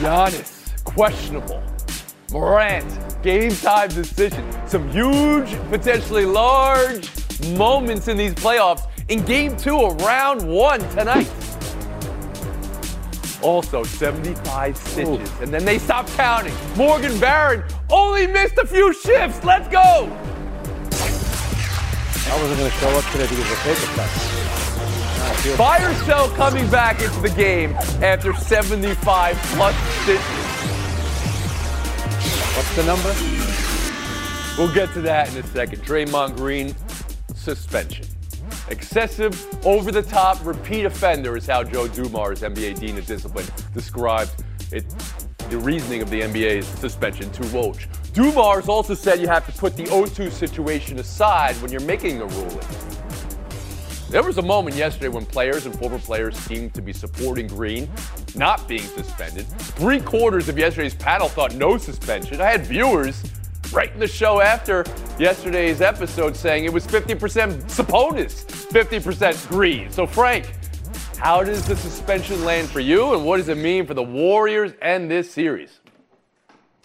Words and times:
Giannis, 0.00 0.82
questionable. 0.84 1.62
Morant, 2.32 3.22
game 3.22 3.50
time 3.50 3.90
decision. 3.90 4.42
Some 4.66 4.88
huge, 4.88 5.50
potentially 5.68 6.24
large 6.24 7.06
moments 7.48 8.08
in 8.08 8.16
these 8.16 8.32
playoffs 8.32 8.88
in 9.10 9.22
game 9.26 9.54
two 9.58 9.78
of 9.78 10.00
round 10.00 10.48
one 10.48 10.80
tonight. 10.90 11.30
Also, 13.42 13.84
75 13.84 14.76
stitches. 14.76 15.08
Ooh. 15.08 15.42
And 15.42 15.52
then 15.52 15.66
they 15.66 15.78
stopped 15.78 16.08
counting. 16.16 16.54
Morgan 16.76 17.18
Barron 17.20 17.62
only 17.90 18.26
missed 18.26 18.56
a 18.56 18.66
few 18.66 18.94
shifts. 18.94 19.44
Let's 19.44 19.68
go. 19.68 20.08
I 22.26 22.40
wasn't 22.40 22.58
going 22.58 22.70
to 22.70 22.76
show 22.78 22.88
up 22.88 23.04
today 23.12 23.26
because 23.28 23.52
of 23.52 23.58
paper 23.58 24.39
cut. 25.42 25.56
Fire 25.56 25.94
Cell 26.04 26.28
coming 26.30 26.68
back 26.70 27.00
into 27.02 27.20
the 27.20 27.30
game 27.30 27.72
after 28.02 28.32
75 28.34 29.36
plus 29.36 29.74
stitches. 30.02 30.20
What's 32.56 32.76
the 32.76 32.84
number? 32.84 33.14
We'll 34.58 34.74
get 34.74 34.92
to 34.94 35.00
that 35.02 35.32
in 35.32 35.42
a 35.42 35.46
second. 35.46 35.82
Draymond 35.82 36.36
Green 36.36 36.74
suspension. 37.34 38.06
Excessive, 38.68 39.66
over 39.66 39.90
the 39.90 40.02
top, 40.02 40.44
repeat 40.44 40.84
offender 40.84 41.36
is 41.36 41.46
how 41.46 41.64
Joe 41.64 41.88
Dumars, 41.88 42.42
NBA 42.42 42.78
Dean 42.78 42.98
of 42.98 43.06
Discipline, 43.06 43.46
described 43.74 44.44
it, 44.70 44.84
the 45.48 45.58
reasoning 45.58 46.02
of 46.02 46.10
the 46.10 46.20
NBA's 46.20 46.66
suspension 46.66 47.30
to 47.32 47.42
Woj. 47.44 47.86
Dumars 48.12 48.68
also 48.68 48.94
said 48.94 49.20
you 49.20 49.26
have 49.26 49.46
to 49.46 49.52
put 49.58 49.76
the 49.76 49.84
O2 49.84 50.30
situation 50.30 50.98
aside 50.98 51.56
when 51.56 51.72
you're 51.72 51.80
making 51.80 52.20
a 52.20 52.26
ruling. 52.26 52.89
There 54.10 54.24
was 54.24 54.38
a 54.38 54.42
moment 54.42 54.74
yesterday 54.74 55.06
when 55.06 55.24
players 55.24 55.66
and 55.66 55.78
former 55.78 56.00
players 56.00 56.36
seemed 56.36 56.74
to 56.74 56.82
be 56.82 56.92
supporting 56.92 57.46
Green, 57.46 57.88
not 58.34 58.66
being 58.66 58.82
suspended. 58.82 59.46
Three 59.46 60.00
quarters 60.00 60.48
of 60.48 60.58
yesterday's 60.58 60.96
panel 60.96 61.28
thought 61.28 61.54
no 61.54 61.78
suspension. 61.78 62.40
I 62.40 62.50
had 62.50 62.66
viewers 62.66 63.22
right 63.72 63.92
in 63.92 64.00
the 64.00 64.08
show 64.08 64.40
after 64.40 64.84
yesterday's 65.16 65.80
episode 65.80 66.34
saying 66.34 66.64
it 66.64 66.72
was 66.72 66.84
50% 66.88 67.62
Sabonis, 67.70 68.44
50% 68.72 69.48
Green. 69.48 69.88
So, 69.92 70.08
Frank, 70.08 70.52
how 71.16 71.44
does 71.44 71.64
the 71.68 71.76
suspension 71.76 72.44
land 72.44 72.68
for 72.68 72.80
you, 72.80 73.14
and 73.14 73.24
what 73.24 73.36
does 73.36 73.48
it 73.48 73.58
mean 73.58 73.86
for 73.86 73.94
the 73.94 74.02
Warriors 74.02 74.72
and 74.82 75.08
this 75.08 75.30
series? 75.30 75.79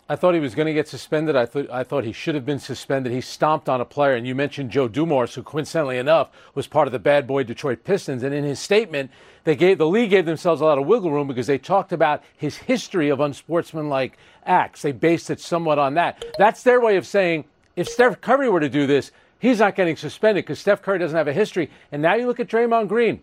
I 0.08 0.16
thought 0.16 0.36
he 0.36 0.40
was 0.40 0.54
going 0.54 0.68
to 0.68 0.74
get 0.74 0.88
suspended. 0.88 1.36
I 1.36 1.48
thought 1.48 1.68
I 1.72 1.84
thought 1.84 2.04
he 2.04 2.12
should 2.12 2.36
have 2.36 2.46
been 2.46 2.60
suspended. 2.60 3.12
He 3.12 3.22
stomped 3.22 3.68
on 3.68 3.82
a 3.82 3.86
player, 3.86 4.14
and 4.14 4.28
you 4.28 4.36
mentioned 4.36 4.70
Joe 4.70 4.88
Dumars, 4.88 5.34
who 5.34 5.42
coincidentally 5.42 5.98
enough 5.98 6.30
was 6.54 6.68
part 6.68 6.88
of 6.88 6.92
the 6.92 7.00
bad 7.00 7.26
boy 7.26 7.42
Detroit 7.42 7.84
Pistons. 7.84 8.22
And 8.22 8.34
in 8.34 8.44
his 8.44 8.60
statement, 8.60 9.10
they 9.46 9.56
gave 9.56 9.80
the 9.80 9.88
league 9.88 10.12
gave 10.12 10.28
themselves 10.28 10.62
a 10.62 10.66
lot 10.66 10.78
of 10.78 10.86
wiggle 10.86 11.12
room 11.12 11.28
because 11.28 11.48
they 11.48 11.58
talked 11.58 11.92
about 11.92 12.24
his 12.38 12.58
history 12.58 13.10
of 13.10 13.20
unsportsmanlike 13.20 14.16
acts. 14.46 14.84
They 14.84 14.92
based 14.92 15.32
it 15.32 15.40
somewhat 15.40 15.80
on 15.80 15.96
that. 15.96 16.24
That's 16.38 16.62
their 16.62 16.80
way 16.80 16.98
of 16.98 17.08
saying 17.08 17.46
if 17.76 17.88
Steph 17.88 18.22
Curry 18.22 18.48
were 18.48 18.60
to 18.60 18.70
do 18.70 18.86
this, 18.86 19.12
he's 19.40 19.58
not 19.58 19.76
getting 19.76 19.96
suspended 19.96 20.46
because 20.46 20.60
Steph 20.60 20.84
Curry 20.84 21.00
doesn't 21.00 21.18
have 21.18 21.28
a 21.28 21.34
history. 21.34 21.72
And 21.92 22.04
now 22.04 22.14
you 22.14 22.28
look 22.28 22.40
at 22.40 22.48
Draymond 22.48 22.90
Green 22.90 23.22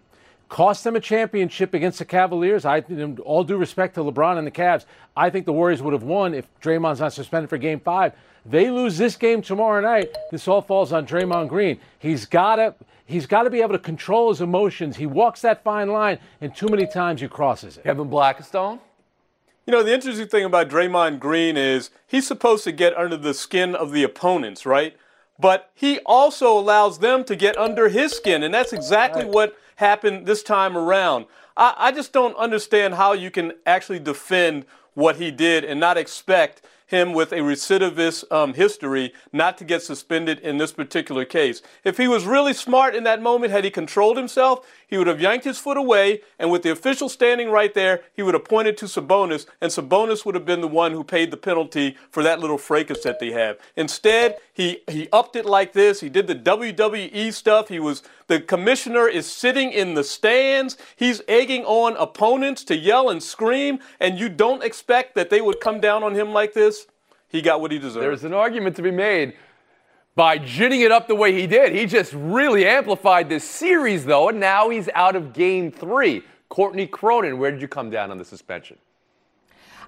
cost 0.53 0.85
them 0.85 0.95
a 0.95 1.01
championship 1.01 1.73
against 1.73 1.99
the 1.99 2.05
Cavaliers. 2.05 2.67
I, 2.67 2.81
all 3.25 3.43
due 3.43 3.57
respect 3.57 3.95
to 3.95 4.01
LeBron 4.01 4.37
and 4.37 4.47
the 4.47 4.51
Cavs, 4.51 4.85
I 5.17 5.31
think 5.31 5.47
the 5.47 5.53
Warriors 5.53 5.81
would 5.81 5.95
have 5.95 6.03
won 6.03 6.35
if 6.35 6.47
Draymond's 6.61 7.01
not 7.01 7.15
suspended 7.15 7.49
for 7.49 7.57
Game 7.57 7.81
Five. 7.81 8.13
They 8.45 8.71
lose 8.71 8.99
this 8.99 9.17
game 9.17 9.41
tomorrow 9.41 9.81
night. 9.81 10.15
This 10.31 10.47
all 10.47 10.61
falls 10.61 10.93
on 10.93 11.07
Draymond 11.07 11.49
Green. 11.49 11.81
He's 11.99 12.27
got 12.27 12.57
to. 12.57 12.75
He's 13.07 13.25
got 13.25 13.45
to 13.45 13.51
be 13.51 13.63
able 13.63 13.73
to 13.73 13.79
control 13.79 14.29
his 14.29 14.43
emotions. 14.43 14.97
He 14.97 15.07
walks 15.07 15.41
that 15.41 15.65
fine 15.65 15.89
line, 15.89 16.19
and 16.41 16.55
too 16.55 16.69
many 16.69 16.87
times 16.87 17.23
he 17.23 17.29
crosses 17.29 17.79
it. 17.79 17.85
Kevin 17.85 18.11
Blackistone? 18.11 18.79
You 19.67 19.73
know, 19.73 19.83
the 19.83 19.95
interesting 19.95 20.29
thing 20.29 20.45
about 20.45 20.69
Draymond 20.69 21.19
Green 21.19 21.57
is 21.57 21.89
he's 22.07 22.27
supposed 22.27 22.65
to 22.65 22.73
get 22.73 22.97
under 22.97 23.17
the 23.17 23.33
skin 23.33 23.75
of 23.75 23.91
the 23.91 24.03
opponents, 24.03 24.67
right? 24.67 24.97
But 25.39 25.71
he 25.75 25.99
also 26.01 26.57
allows 26.59 26.99
them 26.99 27.25
to 27.25 27.37
get 27.37 27.57
under 27.57 27.89
his 27.89 28.13
skin, 28.13 28.43
and 28.43 28.53
that's 28.53 28.73
exactly 28.73 29.25
right. 29.25 29.33
what 29.33 29.57
happened 29.83 30.27
this 30.27 30.43
time 30.43 30.79
around. 30.79 31.27
I, 31.57 31.75
I 31.77 31.93
just 31.93 32.13
don't 32.13 32.37
understand 32.37 32.95
how 32.95 33.13
you 33.13 33.31
can 33.31 33.53
actually 33.67 33.99
defend 33.99 34.65
what 34.95 35.17
he 35.17 35.31
did 35.31 35.65
and 35.65 35.81
not 35.81 35.97
expect 35.99 36.63
him 36.93 37.13
with 37.13 37.33
a 37.33 37.39
recidivist 37.39 38.31
um, 38.31 38.55
history 38.55 39.13
not 39.33 39.59
to 39.59 39.65
get 39.65 39.83
suspended 39.83 40.39
in 40.39 40.59
this 40.59 40.71
particular 40.71 41.25
case. 41.25 41.63
If 41.83 41.97
he 41.97 42.07
was 42.07 42.25
really 42.25 42.53
smart 42.53 42.95
in 42.95 43.03
that 43.03 43.21
moment, 43.21 43.51
had 43.51 43.65
he 43.65 43.71
controlled 43.71 44.17
himself, 44.17 44.65
he 44.87 44.99
would 44.99 45.07
have 45.07 45.21
yanked 45.21 45.47
his 45.47 45.59
foot 45.59 45.79
away, 45.79 46.21
and 46.39 46.51
with 46.51 46.63
the 46.63 46.71
official 46.71 47.09
standing 47.09 47.51
right 47.51 47.73
there, 47.73 48.03
he 48.15 48.23
would 48.23 48.35
have 48.35 48.45
pointed 48.45 48.77
to 48.77 48.85
Sabonis, 48.85 49.47
and 49.61 49.73
Sabonis 49.73 50.25
would 50.25 50.35
have 50.35 50.45
been 50.45 50.61
the 50.61 50.69
one 50.69 50.93
who 50.93 51.03
paid 51.03 51.31
the 51.31 51.37
penalty 51.37 51.97
for 52.11 52.23
that 52.23 52.41
little 52.41 52.59
fracas 52.59 53.03
that 53.03 53.19
they 53.19 53.33
have. 53.33 53.57
Instead, 53.75 54.37
he, 54.53 54.83
he 54.89 55.09
upped 55.11 55.35
it 55.35 55.47
like 55.47 55.73
this. 55.73 56.01
He 56.01 56.11
did 56.11 56.27
the 56.27 56.35
WWE 56.35 57.33
stuff. 57.33 57.69
He 57.69 57.81
was 57.81 58.03
the 58.27 58.41
commissioner 58.41 59.09
is 59.09 59.31
sitting 59.31 59.73
in 59.73 59.95
the 59.95 60.05
stands. 60.05 60.77
He's 60.97 61.23
egging 61.27 61.65
on 61.65 61.97
opponents 61.97 62.63
to 62.65 62.77
yell 62.77 63.09
and 63.09 63.23
scream, 63.23 63.79
and 63.99 64.19
you 64.19 64.29
don't 64.29 64.63
expect 64.63 65.15
that 65.15 65.31
they 65.31 65.41
would 65.41 65.61
come 65.61 65.81
down 65.81 66.03
on 66.03 66.15
him 66.15 66.33
like 66.33 66.53
this. 66.53 66.82
He 67.33 67.41
got 67.41 67.61
what 67.63 67.73
he 67.73 67.79
deserved. 67.79 68.05
There's 68.05 68.25
an 68.25 68.35
argument 68.35 68.77
to 68.77 68.83
be 68.83 68.91
made 68.91 69.35
by 70.15 70.37
ginning 70.37 70.83
it 70.83 70.93
up 70.93 71.09
the 71.09 71.15
way 71.15 71.33
he 71.33 71.47
did. 71.47 71.73
He 71.73 71.87
just 71.87 72.13
really 72.13 72.67
amplified 72.67 73.31
this 73.31 73.43
series, 73.43 74.05
though, 74.05 74.29
and 74.29 74.39
now 74.39 74.69
he's 74.69 74.91
out 74.95 75.17
of 75.17 75.33
game 75.33 75.73
three. 75.73 76.23
Courtney 76.51 76.87
Cronin, 76.87 77.39
where 77.39 77.51
did 77.51 77.63
you 77.63 77.69
come 77.69 77.89
down 77.89 78.11
on 78.11 78.19
the 78.19 78.25
suspension? 78.25 78.77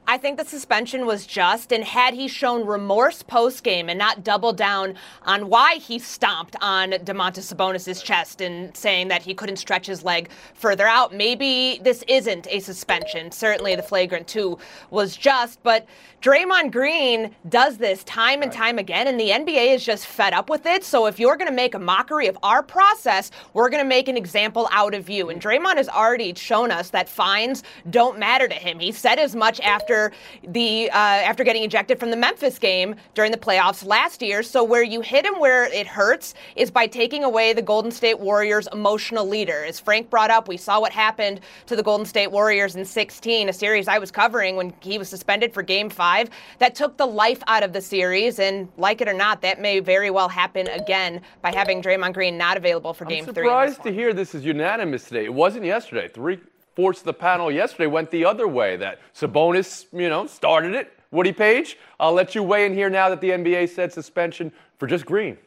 I 0.07 0.19
think 0.19 0.37
the 0.37 0.45
suspension 0.45 1.07
was 1.07 1.27
just, 1.27 1.73
and 1.73 1.83
had 1.83 2.13
he 2.13 2.29
shown 2.29 2.67
remorse 2.67 3.23
post 3.23 3.65
game 3.65 3.89
and 3.89 3.99
not 3.99 4.23
doubled 4.23 4.59
down 4.59 4.97
on 5.23 5.49
why 5.49 5.77
he 5.77 5.99
stomped 5.99 6.57
on 6.61 6.91
Domantas 6.91 7.55
Sabonis' 7.55 8.05
chest 8.05 8.43
and 8.43 8.77
saying 8.77 9.09
that 9.09 9.23
he 9.23 9.33
couldn't 9.33 9.57
stretch 9.57 9.87
his 9.87 10.05
leg 10.05 10.29
further 10.53 10.87
out, 10.87 11.15
maybe 11.15 11.81
this 11.83 12.05
isn't 12.07 12.47
a 12.51 12.61
suspension. 12.61 13.33
Certainly 13.33 13.77
the 13.77 13.83
flagrant 13.83 14.29
two 14.29 14.59
was 14.91 15.17
just, 15.17 15.63
but 15.63 15.87
Draymond 16.21 16.73
Green 16.73 17.35
does 17.49 17.79
this 17.79 18.05
time 18.05 18.43
and 18.43 18.53
time 18.53 18.79
again, 18.79 19.07
and 19.09 19.19
the 19.19 19.31
NBA 19.31 19.75
is 19.75 19.85
just 19.85 20.07
fed 20.07 20.35
up 20.35 20.51
with 20.51 20.67
it. 20.67 20.85
So 20.85 21.07
if 21.07 21.19
you're 21.19 21.37
going 21.37 21.51
to 21.51 21.55
make 21.55 21.75
a 21.75 21.79
mockery 21.79 22.27
of 22.29 22.39
our 22.43 22.63
process, 22.63 23.31
we're 23.55 23.71
going 23.71 23.83
to 23.83 23.89
make 23.89 24.09
an 24.09 24.17
example 24.17 24.69
out 24.71 24.95
of 24.95 25.09
you. 25.09 25.31
And 25.31 25.41
Draymond 25.41 25.77
has 25.77 25.89
already 25.89 26.35
shown 26.35 26.71
us 26.71 26.91
that 26.91 27.09
fines 27.09 27.63
don't 27.91 28.19
matter 28.19 28.49
to 28.49 28.55
him. 28.55 28.79
He 28.79 28.93
said 28.93 29.19
as 29.19 29.35
much 29.35 29.61
after 29.61 29.94
the 30.47 30.91
uh, 30.91 30.97
after 31.31 31.45
getting 31.45 31.63
ejected 31.63 31.99
from 32.01 32.11
the 32.11 32.17
Memphis 32.17 32.59
game 32.59 32.95
during 33.15 33.31
the 33.31 33.39
playoffs 33.39 33.85
last 33.85 34.23
year. 34.23 34.43
So 34.43 34.65
where 34.65 34.83
you 34.83 35.01
hit 35.01 35.27
him 35.27 35.35
where 35.39 35.65
it 35.73 35.87
hurts 35.87 36.35
is 36.57 36.71
by 36.71 36.87
taking 36.87 37.25
away 37.25 37.53
the 37.53 37.63
Golden 37.63 37.91
State 37.91 38.19
Warriors' 38.19 38.69
emotional 38.73 39.27
leader. 39.27 39.65
As 39.65 39.81
Frank 39.81 40.11
brought 40.11 40.31
up, 40.31 40.49
we 40.49 40.57
saw 40.57 40.81
what 40.81 40.93
happened 40.93 41.41
to 41.67 41.77
the 41.77 41.83
Golden 41.83 42.07
State 42.07 42.31
Warriors 42.31 42.77
in 42.77 42.85
16, 42.85 43.49
a 43.49 43.53
series 43.53 43.89
I 43.89 43.99
was 43.99 44.11
covering 44.11 44.57
when 44.57 44.73
he 44.81 44.97
was 44.97 45.09
suspended 45.09 45.53
for 45.53 45.63
Game 45.63 45.91
Five 45.91 46.05
five 46.05 46.31
that 46.59 46.75
took 46.75 46.97
the 46.97 47.07
life 47.07 47.43
out 47.47 47.63
of 47.63 47.73
the 47.73 47.81
series. 47.81 48.39
And 48.39 48.69
like 48.77 49.01
it 49.01 49.09
or 49.09 49.15
not, 49.15 49.43
that 49.43 49.61
may 49.61 49.81
very 49.81 50.11
well 50.11 50.29
happen 50.29 50.69
again 50.69 51.21
by 51.43 51.53
having 51.53 51.83
Draymond 51.83 52.15
Green 52.15 52.37
not 52.37 52.57
available 52.57 52.93
for 52.93 53.05
game 53.05 53.25
I'm 53.27 53.35
three. 53.35 53.45
surprised 53.45 53.83
to 53.85 53.93
hear 53.93 54.13
this 54.13 54.35
is 54.35 54.45
unanimous 54.45 55.05
today. 55.09 55.25
It 55.25 55.35
wasn't 55.35 55.65
yesterday. 55.65 56.09
Three 56.09 56.39
of 56.77 57.05
the 57.05 57.13
panel 57.13 57.51
yesterday 57.51 57.87
went 57.87 58.11
the 58.11 58.25
other 58.25 58.49
way. 58.49 58.77
That 58.77 59.01
Sabonis, 59.15 59.87
you 59.93 60.09
know, 60.09 60.27
started 60.27 60.75
it. 60.75 60.93
Woody 61.11 61.33
Paige, 61.33 61.79
I'll 62.01 62.13
let 62.13 62.35
you 62.35 62.43
weigh 62.43 62.67
in 62.67 62.75
here 62.75 62.91
now 62.91 63.09
that 63.09 63.21
the 63.21 63.31
NBA 63.31 63.69
said 63.69 63.93
suspension 63.93 64.53
for 64.79 64.89
just 64.89 65.07
Green. 65.07 65.39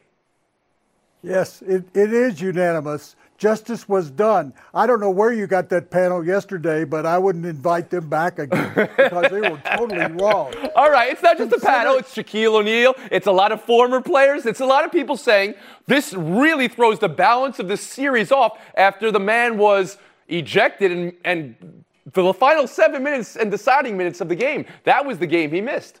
Yes, 1.22 1.60
it, 1.62 1.84
it 1.94 2.12
is 2.12 2.40
unanimous 2.40 3.16
justice 3.38 3.88
was 3.88 4.10
done. 4.10 4.52
I 4.74 4.86
don't 4.86 5.00
know 5.00 5.10
where 5.10 5.32
you 5.32 5.46
got 5.46 5.68
that 5.70 5.90
panel 5.90 6.26
yesterday, 6.26 6.84
but 6.84 7.06
I 7.06 7.16
wouldn't 7.16 7.46
invite 7.46 7.88
them 7.88 8.08
back 8.08 8.38
again 8.38 8.72
because 8.74 9.30
they 9.30 9.40
were 9.40 9.62
totally 9.76 10.12
wrong. 10.20 10.52
All 10.74 10.90
right, 10.90 11.10
it's 11.12 11.22
not 11.22 11.38
just 11.38 11.50
the 11.50 11.60
panel, 11.60 11.96
it's 11.96 12.14
Shaquille 12.14 12.54
O'Neal, 12.54 12.94
it's 13.10 13.28
a 13.28 13.32
lot 13.32 13.52
of 13.52 13.62
former 13.62 14.00
players, 14.00 14.44
it's 14.44 14.60
a 14.60 14.66
lot 14.66 14.84
of 14.84 14.92
people 14.92 15.16
saying 15.16 15.54
this 15.86 16.12
really 16.12 16.68
throws 16.68 16.98
the 16.98 17.08
balance 17.08 17.58
of 17.60 17.68
this 17.68 17.80
series 17.80 18.32
off 18.32 18.58
after 18.76 19.10
the 19.10 19.20
man 19.20 19.56
was 19.56 19.98
ejected 20.28 20.92
and, 20.92 21.12
and 21.24 21.84
for 22.12 22.22
the 22.22 22.34
final 22.34 22.66
seven 22.66 23.02
minutes 23.02 23.36
and 23.36 23.50
deciding 23.50 23.96
minutes 23.96 24.20
of 24.20 24.28
the 24.28 24.36
game. 24.36 24.64
That 24.84 25.04
was 25.04 25.18
the 25.18 25.26
game 25.26 25.50
he 25.50 25.60
missed. 25.60 26.00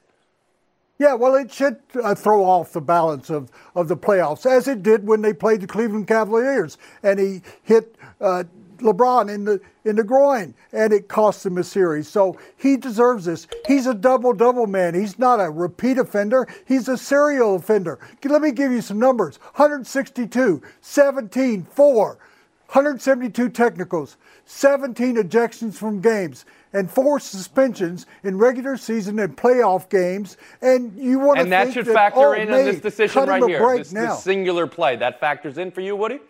Yeah, 0.98 1.14
well, 1.14 1.36
it 1.36 1.52
should 1.52 1.76
uh, 2.02 2.14
throw 2.14 2.44
off 2.44 2.72
the 2.72 2.80
balance 2.80 3.30
of, 3.30 3.50
of 3.76 3.86
the 3.86 3.96
playoffs, 3.96 4.46
as 4.46 4.66
it 4.66 4.82
did 4.82 5.06
when 5.06 5.22
they 5.22 5.32
played 5.32 5.60
the 5.60 5.66
Cleveland 5.66 6.08
Cavaliers, 6.08 6.76
and 7.04 7.20
he 7.20 7.42
hit 7.62 7.94
uh, 8.20 8.42
LeBron 8.78 9.32
in 9.32 9.44
the 9.44 9.60
in 9.84 9.96
the 9.96 10.04
groin, 10.04 10.54
and 10.72 10.92
it 10.92 11.08
cost 11.08 11.46
him 11.46 11.56
a 11.58 11.64
series. 11.64 12.08
So 12.08 12.36
he 12.56 12.76
deserves 12.76 13.24
this. 13.26 13.46
He's 13.66 13.86
a 13.86 13.94
double 13.94 14.32
double 14.32 14.66
man. 14.66 14.94
He's 14.94 15.18
not 15.18 15.40
a 15.40 15.50
repeat 15.50 15.98
offender. 15.98 16.48
He's 16.66 16.88
a 16.88 16.96
serial 16.98 17.56
offender. 17.56 17.98
Let 18.24 18.42
me 18.42 18.50
give 18.50 18.72
you 18.72 18.80
some 18.80 18.98
numbers: 18.98 19.36
162, 19.54 20.62
17, 20.80 21.64
4. 21.64 22.18
172 22.68 23.48
technicals, 23.48 24.18
17 24.44 25.16
ejections 25.16 25.74
from 25.74 26.02
games, 26.02 26.44
and 26.74 26.90
four 26.90 27.18
suspensions 27.18 28.04
in 28.24 28.36
regular 28.36 28.76
season 28.76 29.18
and 29.20 29.34
playoff 29.34 29.88
games. 29.88 30.36
And 30.60 30.94
you 30.94 31.18
want 31.18 31.36
to 31.38 31.44
And 31.44 31.52
that 31.52 31.64
think 31.64 31.74
should 31.74 31.86
that, 31.86 31.94
factor 31.94 32.20
oh, 32.20 32.32
in 32.32 32.52
on 32.52 32.64
this 32.66 32.80
decision 32.80 33.24
right 33.24 33.42
here. 33.42 33.78
This, 33.78 33.90
now. 33.90 34.14
this 34.14 34.22
singular 34.22 34.66
play. 34.66 34.96
That 34.96 35.18
factors 35.18 35.56
in 35.56 35.70
for 35.70 35.80
you, 35.80 35.96
Woody? 35.96 36.20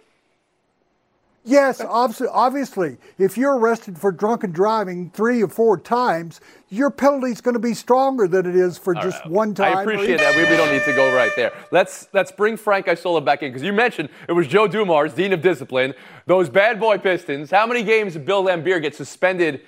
Yes, 1.45 1.81
obvi- 1.81 2.29
obviously. 2.31 2.99
If 3.17 3.39
you're 3.39 3.57
arrested 3.59 3.99
for 3.99 4.13
drunken 4.13 4.51
driving 4.51 5.11
three 5.11 5.43
or 5.43 5.49
four 5.49 5.79
times, 5.79 6.41
your 6.69 6.91
penalty 6.91 7.31
is 7.31 7.41
going 7.41 7.55
to 7.55 7.61
be 7.61 7.73
stronger 7.73 8.29
than 8.29 8.45
it 8.45 8.55
is 8.55 8.77
for 8.77 8.93
just 8.95 9.25
one 9.27 9.55
time. 9.55 9.79
I 9.79 9.83
appreciate 9.83 10.19
that. 10.19 10.37
We, 10.37 10.43
we 10.45 10.57
don't 10.57 10.71
need 10.73 10.83
to 10.83 10.93
go 10.93 11.15
right 11.17 11.31
there. 11.37 11.53
Let's 11.71 12.09
let's 12.13 12.33
bring 12.33 12.57
Frank 12.59 12.87
Isola 12.89 13.21
back 13.23 13.43
in 13.43 13.51
because 13.51 13.63
you 13.63 13.73
mentioned 13.73 14.11
it 14.29 14.33
was 14.33 14.47
Joe 14.47 14.67
Dumars, 14.69 15.15
Dean 15.15 15.33
of 15.33 15.41
Discipline. 15.41 15.95
Those 16.27 16.51
bad 16.51 16.79
boy 16.79 16.99
Pistons. 16.99 17.51
How 17.51 17.67
many 17.67 17.83
games 17.83 18.13
did 18.13 18.27
Bill 18.27 18.45
Laimbeer 18.45 18.83
get 18.83 18.95
suspended 18.95 19.63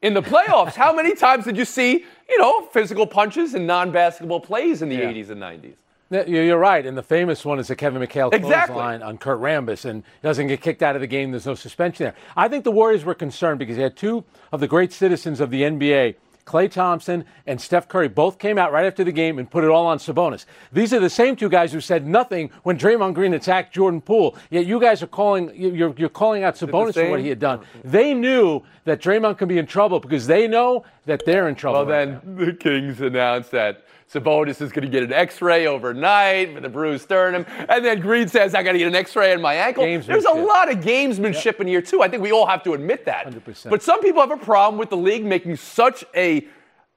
in 0.00 0.14
the 0.14 0.22
playoffs? 0.22 0.74
How 0.74 0.94
many 0.94 1.14
times 1.14 1.44
did 1.44 1.56
you 1.58 1.66
see, 1.66 2.04
you 2.28 2.38
know, 2.38 2.66
physical 2.66 3.06
punches 3.06 3.52
and 3.52 3.66
non-basketball 3.66 4.40
plays 4.40 4.80
in 4.80 4.88
the 4.88 4.96
Yeah. 4.96 5.12
80s 5.12 5.28
and 5.30 5.42
90s? 5.42 5.74
You're 6.10 6.58
right, 6.58 6.84
and 6.84 6.98
the 6.98 7.02
famous 7.04 7.44
one 7.44 7.58
is 7.60 7.68
the 7.68 7.76
Kevin 7.76 8.02
McHale 8.02 8.34
Exactly. 8.34 8.74
clothesline 8.74 9.02
on 9.02 9.16
Kurt 9.16 9.40
Rambis, 9.40 9.84
and 9.84 10.02
doesn't 10.22 10.48
get 10.48 10.60
kicked 10.60 10.82
out 10.82 10.96
of 10.96 11.00
the 11.00 11.06
game. 11.06 11.30
There's 11.30 11.46
no 11.46 11.54
suspension 11.54 12.04
there. 12.04 12.14
I 12.36 12.48
think 12.48 12.64
the 12.64 12.72
Warriors 12.72 13.04
were 13.04 13.14
concerned 13.14 13.60
because 13.60 13.76
they 13.76 13.82
had 13.82 13.96
two 13.96 14.24
of 14.52 14.58
the 14.60 14.66
great 14.66 14.92
citizens 14.92 15.38
of 15.38 15.50
the 15.50 15.62
NBA, 15.62 16.16
Klay 16.46 16.68
Thompson 16.68 17.24
and 17.46 17.60
Steph 17.60 17.86
Curry, 17.86 18.08
both 18.08 18.40
came 18.40 18.58
out 18.58 18.72
right 18.72 18.84
after 18.86 19.04
the 19.04 19.12
game 19.12 19.38
and 19.38 19.48
put 19.48 19.62
it 19.62 19.70
all 19.70 19.86
on 19.86 19.98
Sabonis. 19.98 20.46
These 20.72 20.92
are 20.92 20.98
the 20.98 21.08
same 21.10 21.36
two 21.36 21.48
guys 21.48 21.72
who 21.72 21.80
said 21.80 22.04
nothing 22.04 22.50
when 22.64 22.76
Draymond 22.76 23.14
Green 23.14 23.32
attacked 23.34 23.72
Jordan 23.72 24.00
Poole. 24.00 24.36
Yet 24.50 24.66
you 24.66 24.80
guys 24.80 25.00
are 25.04 25.06
calling 25.06 25.52
you- 25.54 25.70
you're, 25.72 25.94
you're 25.96 26.08
calling 26.08 26.42
out 26.42 26.56
Sabonis 26.56 26.94
for 26.94 27.08
what 27.08 27.20
he 27.20 27.28
had 27.28 27.38
done. 27.38 27.60
They 27.84 28.14
knew 28.14 28.62
that 28.84 29.00
Draymond 29.00 29.38
could 29.38 29.46
be 29.46 29.58
in 29.58 29.66
trouble 29.66 30.00
because 30.00 30.26
they 30.26 30.48
know 30.48 30.82
that 31.06 31.24
they're 31.24 31.46
in 31.46 31.54
trouble. 31.54 31.84
Well, 31.84 31.88
right 31.88 32.20
then 32.24 32.36
now. 32.36 32.44
the 32.46 32.52
Kings 32.54 33.00
announced 33.00 33.52
that 33.52 33.84
Sabonis 34.12 34.60
is 34.60 34.72
going 34.72 34.84
to 34.84 34.90
get 34.90 35.04
an 35.04 35.12
X-ray 35.12 35.68
overnight 35.68 36.54
for 36.54 36.60
the 36.60 36.68
bruised 36.68 37.04
sternum, 37.04 37.46
and 37.68 37.84
then 37.84 38.00
Green 38.00 38.26
says 38.26 38.54
I 38.56 38.62
got 38.64 38.72
to 38.72 38.78
get 38.78 38.88
an 38.88 38.94
X-ray 38.96 39.32
on 39.32 39.40
my 39.40 39.54
ankle. 39.54 39.84
There's 39.84 40.24
a 40.24 40.32
lot 40.32 40.70
of 40.70 40.78
gamesmanship 40.78 41.60
in 41.60 41.68
here 41.68 41.80
too. 41.80 42.02
I 42.02 42.08
think 42.08 42.22
we 42.22 42.32
all 42.32 42.46
have 42.46 42.64
to 42.64 42.72
admit 42.72 43.04
that. 43.04 43.26
100%. 43.26 43.70
But 43.70 43.82
some 43.82 44.00
people 44.00 44.20
have 44.20 44.32
a 44.32 44.36
problem 44.36 44.78
with 44.78 44.90
the 44.90 44.96
league 44.96 45.24
making 45.24 45.56
such 45.56 46.04
a 46.16 46.46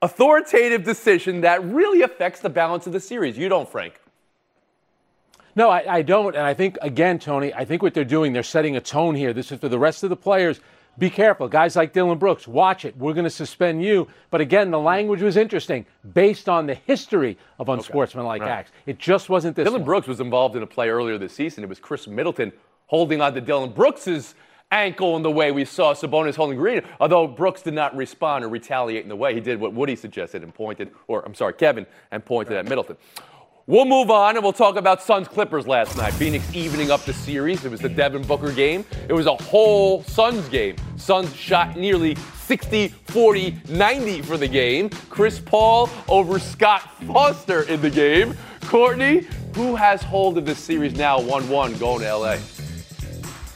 authoritative 0.01 0.83
decision 0.83 1.41
that 1.41 1.63
really 1.63 2.01
affects 2.01 2.39
the 2.39 2.49
balance 2.49 2.87
of 2.87 2.93
the 2.93 2.99
series. 2.99 3.37
You 3.37 3.47
don't, 3.47 3.69
Frank. 3.69 4.01
No, 5.55 5.69
I, 5.69 5.97
I 5.97 6.01
don't. 6.01 6.35
And 6.35 6.45
I 6.45 6.55
think, 6.55 6.77
again, 6.81 7.19
Tony, 7.19 7.53
I 7.53 7.63
think 7.63 7.83
what 7.83 7.93
they're 7.93 8.03
doing, 8.03 8.33
they're 8.33 8.43
setting 8.43 8.75
a 8.75 8.81
tone 8.81 9.13
here. 9.13 9.33
This 9.33 9.51
is 9.51 9.59
for 9.59 9.69
the 9.69 9.77
rest 9.77 10.03
of 10.03 10.09
the 10.09 10.15
players. 10.15 10.59
Be 10.99 11.09
careful. 11.09 11.47
Guys 11.47 11.75
like 11.75 11.91
Dillon 11.91 12.19
Brooks, 12.19 12.47
watch 12.47 12.85
it. 12.85 12.95
We're 12.97 13.13
going 13.13 13.23
to 13.23 13.29
suspend 13.29 13.83
you. 13.83 14.07
But 14.29 14.41
again, 14.41 14.69
the 14.69 14.79
language 14.79 15.21
was 15.21 15.37
interesting 15.37 15.85
based 16.13 16.47
on 16.47 16.67
the 16.67 16.75
history 16.75 17.37
of 17.57 17.69
unsportsmanlike 17.69 18.43
acts. 18.43 18.71
It 18.85 18.99
just 18.99 19.27
wasn't 19.27 19.55
this. 19.55 19.65
Dillon 19.65 19.81
one. 19.81 19.85
Brooks 19.85 20.07
was 20.07 20.19
involved 20.19 20.55
in 20.55 20.61
a 20.61 20.67
play 20.67 20.89
earlier 20.89 21.17
this 21.17 21.33
season. 21.33 21.63
It 21.63 21.69
was 21.69 21.79
Khris 21.79 22.07
Middleton 22.07 22.51
holding 22.85 23.21
on 23.21 23.33
to 23.33 23.41
Dillon 23.41 23.71
Brooks's 23.71 24.35
ankle 24.71 25.15
in 25.15 25.23
the 25.23 25.31
way 25.31 25.51
we 25.51 25.65
saw 25.65 25.93
Sabonis 25.93 26.35
holding 26.35 26.57
Green. 26.57 26.81
Although 26.99 27.27
Brooks 27.27 27.61
did 27.61 27.73
not 27.73 27.95
respond 27.95 28.43
or 28.43 28.49
retaliate 28.49 29.03
in 29.03 29.09
the 29.09 29.15
way 29.15 29.33
he 29.33 29.39
did 29.39 29.59
what 29.59 29.73
Woody 29.73 29.95
suggested 29.95 30.43
and 30.43 30.53
pointed, 30.53 30.91
or 31.07 31.23
I'm 31.25 31.35
sorry, 31.35 31.53
Kevin, 31.53 31.85
and 32.11 32.23
pointed 32.23 32.57
at 32.57 32.65
Middleton. 32.67 32.97
We'll 33.65 33.85
move 33.85 34.11
on 34.11 34.35
and 34.35 34.43
we'll 34.43 34.51
talk 34.51 34.75
about 34.75 35.01
Suns 35.01 35.29
Clippers 35.29 35.65
last 35.65 35.95
night. 35.95 36.11
Phoenix 36.15 36.53
evening 36.53 36.91
up 36.91 37.05
the 37.05 37.13
series. 37.13 37.63
It 37.63 37.71
was 37.71 37.79
the 37.79 37.87
Devin 37.87 38.23
Booker 38.23 38.51
game. 38.51 38.83
It 39.07 39.13
was 39.13 39.25
a 39.25 39.35
whole 39.35 40.03
Suns 40.03 40.49
game. 40.49 40.75
Suns 40.97 41.33
shot 41.33 41.77
nearly 41.77 42.15
60, 42.41 42.89
40, 42.89 43.61
90 43.69 44.21
for 44.23 44.35
the 44.35 44.49
game. 44.49 44.89
Chris 45.09 45.39
Paul 45.39 45.89
over 46.09 46.39
Scott 46.39 46.81
Foster 47.05 47.61
in 47.63 47.81
the 47.81 47.89
game. 47.89 48.35
Courtney, 48.63 49.27
who 49.55 49.77
has 49.77 50.03
hold 50.03 50.37
of 50.37 50.45
this 50.45 50.59
series 50.59 50.95
now 50.95 51.21
1 51.21 51.47
1 51.47 51.77
going 51.77 52.01
to 52.01 52.17
LA? 52.17 52.35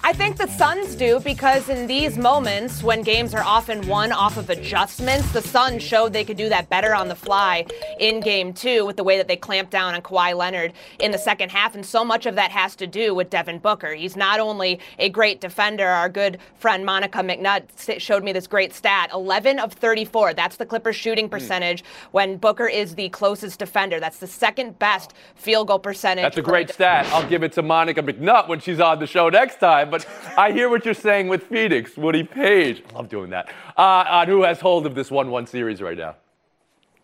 I 0.08 0.14
think 0.14 0.38
the 0.38 0.48
Suns 0.48 0.96
do 0.96 1.20
because 1.20 1.68
in 1.68 1.86
these 1.86 2.18
moments 2.18 2.82
when 2.82 3.02
games 3.02 3.34
are 3.34 3.44
often 3.44 3.86
won 3.90 4.14
off 4.14 4.38
of 4.38 4.50
adjustments, 4.50 5.34
the 5.34 5.42
Suns 5.42 5.84
showed 5.84 6.14
they 6.14 6.24
could 6.24 6.38
do 6.38 6.48
that 6.48 6.70
better 6.70 6.96
on 6.96 7.10
the 7.10 7.16
fly 7.16 7.66
in 8.00 8.22
game 8.22 8.54
two 8.54 8.86
with 8.86 8.96
the 8.96 9.04
way 9.04 9.18
that 9.18 9.28
they 9.28 9.36
clamped 9.36 9.70
down 9.70 9.96
on 9.96 10.02
Kawhi 10.02 10.34
Leonard 10.34 10.72
in 11.02 11.12
the 11.12 11.18
second 11.18 11.52
half. 11.52 11.76
And 11.76 11.86
so 11.86 12.06
much 12.06 12.26
of 12.26 12.36
that 12.36 12.52
has 12.52 12.74
to 12.78 12.88
do 12.88 13.14
with 13.14 13.30
Devin 13.30 13.60
Booker. 13.60 13.96
He's 13.96 14.16
not 14.16 14.40
only 14.40 14.80
a 14.98 15.10
great 15.10 15.42
defender, 15.42 15.86
our 15.86 16.08
good 16.08 16.38
friend 16.56 16.86
Monica 16.86 17.20
McNutt 17.20 18.00
showed 18.00 18.24
me 18.24 18.32
this 18.32 18.48
great 18.48 18.74
stat 18.74 19.10
11 19.14 19.60
of 19.60 19.74
34. 19.74 20.36
That's 20.36 20.56
the 20.56 20.66
Clippers 20.66 20.96
shooting 20.96 21.26
hmm. 21.26 21.32
percentage 21.32 21.84
when 22.12 22.38
Booker 22.38 22.70
is 22.70 22.96
the 22.96 23.10
closest 23.10 23.60
defender. 23.60 24.00
That's 24.00 24.20
the 24.20 24.28
second 24.28 24.80
best 24.80 25.14
field 25.36 25.68
goal 25.68 25.80
percentage. 25.80 26.24
That's 26.24 26.38
a 26.38 26.42
great 26.42 26.70
stat. 26.70 27.08
I'll 27.08 27.28
give 27.28 27.44
it 27.44 27.52
to 27.54 27.62
Monica 27.62 28.02
McNutt 28.02 28.48
when 28.48 28.62
she's 28.62 28.80
on 28.80 29.00
the 29.00 29.08
show 29.08 29.28
next 29.28 29.60
time. 29.60 29.90
But 29.90 29.97
I 30.38 30.52
hear 30.52 30.70
what 30.70 30.86
you're 30.86 30.94
saying 30.94 31.28
with 31.28 31.44
Phoenix, 31.44 31.98
Woody 31.98 32.24
Paige. 32.24 32.84
I 32.90 32.96
love 32.96 33.10
doing 33.10 33.30
that. 33.32 33.50
Uh, 33.78 34.06
on 34.08 34.28
who 34.28 34.44
has 34.44 34.60
hold 34.60 34.86
of 34.86 34.96
this 34.96 35.10
1 35.10 35.32
1 35.32 35.48
series 35.48 35.82
right 35.82 35.98
now? 35.98 36.16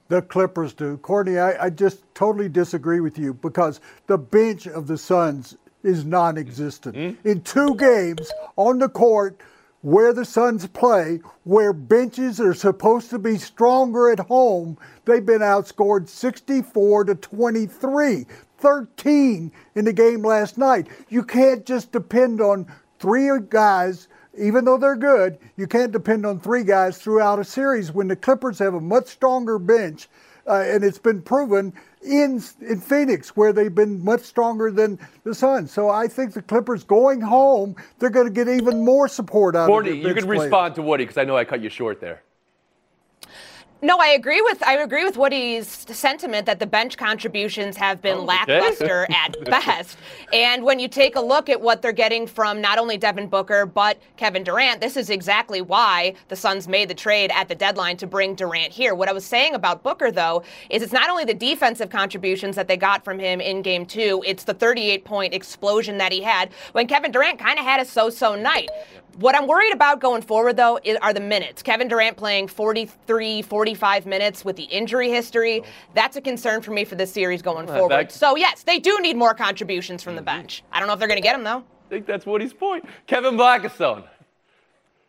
The 0.09 0.21
Clippers 0.21 0.73
do. 0.73 0.97
Courtney, 0.97 1.39
I, 1.39 1.65
I 1.65 1.69
just 1.69 2.03
totally 2.13 2.49
disagree 2.49 2.99
with 2.99 3.17
you 3.17 3.33
because 3.33 3.79
the 4.07 4.17
bench 4.17 4.67
of 4.67 4.87
the 4.87 4.97
Suns 4.97 5.55
is 5.83 6.05
non 6.05 6.37
existent. 6.37 7.17
In 7.23 7.41
two 7.41 7.75
games 7.75 8.31
on 8.55 8.79
the 8.79 8.89
court 8.89 9.39
where 9.81 10.13
the 10.13 10.25
Suns 10.25 10.65
play, 10.67 11.19
where 11.43 11.73
benches 11.73 12.39
are 12.39 12.53
supposed 12.53 13.09
to 13.09 13.19
be 13.19 13.37
stronger 13.37 14.09
at 14.09 14.19
home, 14.19 14.77
they've 15.05 15.25
been 15.25 15.41
outscored 15.41 16.07
64 16.07 17.05
to 17.05 17.15
23. 17.15 18.25
13 18.63 19.51
in 19.75 19.83
the 19.83 19.91
game 19.91 20.23
last 20.23 20.57
night. 20.57 20.87
You 21.09 21.21
can't 21.21 21.65
just 21.65 21.91
depend 21.91 22.39
on 22.39 22.65
three 23.03 23.29
guys 23.49 24.07
even 24.37 24.65
though 24.65 24.77
they're 24.77 24.95
good, 24.95 25.37
you 25.57 25.67
can't 25.67 25.91
depend 25.91 26.25
on 26.25 26.39
three 26.39 26.63
guys 26.63 26.97
throughout 26.97 27.39
a 27.39 27.43
series 27.43 27.91
when 27.91 28.07
the 28.07 28.15
Clippers 28.15 28.57
have 28.59 28.73
a 28.73 28.81
much 28.81 29.07
stronger 29.07 29.59
bench, 29.59 30.07
uh, 30.47 30.63
and 30.65 30.83
it's 30.83 30.97
been 30.97 31.21
proven 31.21 31.73
in 32.01 32.41
in 32.61 32.81
Phoenix 32.81 33.35
where 33.35 33.53
they've 33.53 33.75
been 33.75 34.03
much 34.03 34.21
stronger 34.21 34.71
than 34.71 34.97
the 35.23 35.35
Suns. 35.35 35.71
So 35.71 35.89
I 35.89 36.07
think 36.07 36.33
the 36.33 36.41
Clippers 36.41 36.83
going 36.83 37.21
home, 37.21 37.75
they're 37.99 38.09
going 38.09 38.25
to 38.25 38.33
get 38.33 38.47
even 38.49 38.83
more 38.83 39.07
support 39.07 39.55
out 39.55 39.67
Courtney, 39.67 39.91
of 39.91 39.97
their 39.97 40.09
you 40.09 40.15
can 40.15 40.25
players. 40.25 40.41
respond 40.41 40.75
to 40.75 40.81
Woody 40.81 41.03
because 41.03 41.17
I 41.17 41.25
know 41.25 41.37
I 41.37 41.45
cut 41.45 41.61
you 41.61 41.69
short 41.69 42.01
there. 42.01 42.23
No, 43.83 43.97
I 43.99 44.07
agree 44.07 44.41
with 44.41 44.63
I 44.63 44.75
agree 44.77 45.03
with 45.03 45.17
Woody's 45.17 45.67
sentiment 45.67 46.45
that 46.45 46.59
the 46.59 46.65
bench 46.65 46.95
contributions 46.95 47.75
have 47.75 48.01
been 48.01 48.19
oh, 48.19 48.23
lackluster 48.23 49.05
at 49.09 49.35
best. 49.45 49.97
And 50.31 50.63
when 50.63 50.79
you 50.79 50.87
take 50.87 51.17
a 51.17 51.19
look 51.19 51.49
at 51.49 51.59
what 51.59 51.81
they're 51.81 51.91
getting 51.91 52.25
from 52.25 52.61
not 52.61 52.79
only 52.79 52.97
Devin 52.97 53.27
Booker 53.27 53.65
but 53.65 54.01
Kevin 54.15 54.41
Durant, 54.41 54.79
this 54.79 54.95
is 54.95 55.09
exactly 55.09 55.61
why 55.61 56.13
the 56.29 56.35
Suns 56.37 56.69
made 56.69 56.89
the 56.89 56.93
trade 56.93 57.29
at 57.35 57.49
the 57.49 57.55
deadline 57.55 57.97
to 57.97 58.07
bring 58.07 58.35
Durant 58.35 58.71
here. 58.71 58.95
What 58.95 59.09
I 59.09 59.11
was 59.11 59.25
saying 59.25 59.53
about 59.53 59.83
Booker 59.83 60.11
though 60.11 60.43
is 60.69 60.81
it's 60.81 60.93
not 60.93 61.09
only 61.09 61.25
the 61.25 61.33
defensive 61.33 61.89
contributions 61.89 62.55
that 62.55 62.69
they 62.69 62.77
got 62.77 63.03
from 63.03 63.19
him 63.19 63.41
in 63.41 63.61
game 63.61 63.85
2, 63.85 64.23
it's 64.25 64.45
the 64.45 64.53
38 64.53 65.03
point 65.03 65.33
explosion 65.33 65.97
that 65.97 66.13
he 66.13 66.21
had 66.21 66.53
when 66.71 66.87
Kevin 66.87 67.11
Durant 67.11 67.37
kind 67.37 67.59
of 67.59 67.65
had 67.65 67.81
a 67.81 67.85
so-so 67.85 68.35
night. 68.35 68.69
What 69.17 69.35
I'm 69.35 69.47
worried 69.47 69.73
about 69.73 69.99
going 69.99 70.23
forward, 70.23 70.57
though, 70.57 70.79
are 71.01 71.13
the 71.13 71.19
minutes. 71.19 71.61
Kevin 71.61 71.87
Durant 71.87 72.17
playing 72.17 72.47
43, 72.47 73.43
45 73.43 74.05
minutes 74.05 74.43
with 74.43 74.55
the 74.55 74.63
injury 74.63 75.09
history. 75.09 75.61
Oh. 75.63 75.67
That's 75.93 76.17
a 76.17 76.21
concern 76.21 76.61
for 76.61 76.71
me 76.71 76.83
for 76.83 76.95
this 76.95 77.11
series 77.11 77.41
going 77.41 77.67
forward. 77.67 77.91
that- 77.91 78.11
So, 78.11 78.35
yes, 78.35 78.63
they 78.63 78.79
do 78.79 78.99
need 79.01 79.15
more 79.15 79.33
contributions 79.35 80.01
from 80.01 80.15
the 80.15 80.21
mm-hmm. 80.21 80.37
bench. 80.37 80.63
I 80.71 80.79
don't 80.79 80.87
know 80.87 80.93
if 80.93 80.99
they're 80.99 81.07
going 81.07 81.21
to 81.21 81.27
get 81.27 81.33
them, 81.33 81.43
though. 81.43 81.59
I 81.59 81.89
think 81.89 82.07
that's 82.07 82.25
Woody's 82.25 82.53
point. 82.53 82.85
Kevin 83.05 83.35
Blackistone. 83.35 84.03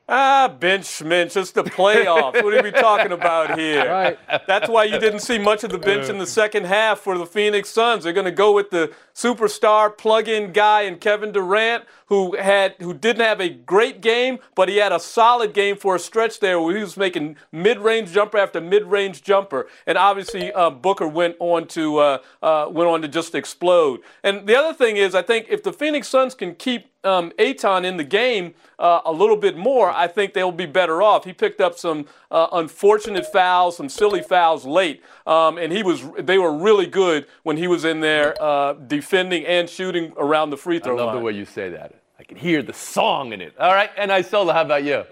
Ah, 0.07 0.49
bench 0.49 0.85
schminch. 0.85 1.35
It's 1.35 1.53
the 1.53 1.65
playoffs. 1.65 2.43
what 2.45 2.53
are 2.53 2.63
we 2.63 2.71
talking 2.71 3.13
about 3.13 3.59
here? 3.59 3.91
Right. 3.91 4.19
That's 4.47 4.69
why 4.69 4.85
you 4.85 4.99
didn't 4.99 5.21
see 5.21 5.39
much 5.39 5.65
of 5.65 5.71
the 5.71 5.79
bench 5.79 6.11
in 6.11 6.19
the 6.19 6.27
second 6.27 6.67
half 6.67 7.01
for 7.01 7.17
the 7.17 7.25
Phoenix 7.25 7.71
Suns. 7.71 8.05
They're 8.05 8.13
going 8.13 8.27
to 8.27 8.31
go 8.31 8.53
with 8.53 8.69
the 8.69 8.93
superstar 9.15 9.97
plug-in 9.97 10.53
guy 10.53 10.83
in 10.83 10.99
Kevin 10.99 11.33
Durant, 11.33 11.85
who 12.07 12.37
had 12.37 12.75
who 12.81 12.93
didn't 12.93 13.23
have 13.23 13.41
a 13.41 13.49
great 13.49 14.03
game, 14.03 14.41
but 14.55 14.69
he 14.69 14.77
had 14.77 14.93
a 14.93 15.01
solid 15.01 15.55
game 15.55 15.77
for 15.77 15.97
a 15.97 15.99
stretch 15.99 16.39
there 16.39 16.61
where 16.61 16.77
he 16.77 16.83
was 16.83 16.99
making 16.99 17.37
mid-range 17.51 18.13
jumper 18.13 18.37
after 18.37 18.61
mid-range 18.61 19.23
jumper. 19.23 19.69
And 19.87 19.97
obviously, 19.97 20.53
uh, 20.53 20.69
Booker 20.69 21.09
went 21.09 21.37
on 21.41 21.67
to 21.69 21.99
uh, 21.99 22.19
uh, 22.43 22.69
went 22.71 22.91
on 22.91 23.01
to 23.01 23.09
just 23.09 23.35
explode. 23.35 24.01
And 24.23 24.47
the 24.47 24.57
other 24.57 24.75
thing 24.75 24.99
is, 24.99 25.15
I 25.15 25.23
think 25.23 25.47
if 25.49 25.63
the 25.63 25.73
Phoenix 25.73 26.09
Suns 26.09 26.35
can 26.35 26.55
keep 26.55 26.94
um, 27.05 27.33
Ayton 27.39 27.85
in 27.85 27.97
the 27.97 28.05
game 28.05 28.55
uh, 28.79 29.01
a 29.05 29.13
little 29.13 29.37
bit 29.37 29.57
more, 29.57 29.91
I 29.91 30.07
think 30.09 30.35
they'll 30.35 30.53
be 30.53 30.67
better 30.67 31.03
off. 31.03 31.25
He 31.25 31.33
picked 31.33 31.61
up 31.61 31.79
some 31.79 32.07
uh, 32.31 32.49
unfortunate 32.53 33.27
fouls, 33.31 33.77
some 33.77 33.89
silly 33.89 34.23
fouls 34.23 34.65
late, 34.65 35.03
um, 35.27 35.59
and 35.59 35.73
he 35.73 35.83
was. 35.83 36.03
They 36.19 36.39
were 36.39 36.53
really 36.53 36.87
good 36.87 37.27
when 37.43 37.57
he 37.57 37.67
was 37.69 37.85
in 37.85 38.01
there 38.01 38.35
uh, 38.43 38.75
defending 38.75 39.47
and 39.47 39.69
shooting 39.69 40.13
around 40.17 40.51
the 40.51 40.57
free 40.57 40.79
throw 40.79 40.95
I 40.97 40.99
love 40.99 41.07
line. 41.09 41.17
the 41.17 41.23
way 41.23 41.33
you 41.33 41.45
say 41.45 41.71
that. 41.71 41.95
I 42.19 42.25
can 42.25 42.37
hear 42.37 42.63
the 42.63 42.73
song 42.73 43.33
in 43.33 43.41
it. 43.41 43.55
All 43.59 43.73
right, 43.75 43.91
and 43.97 44.11
Isola, 44.11 44.53
how 44.53 44.63
about 44.63 44.85
you? 44.85 45.05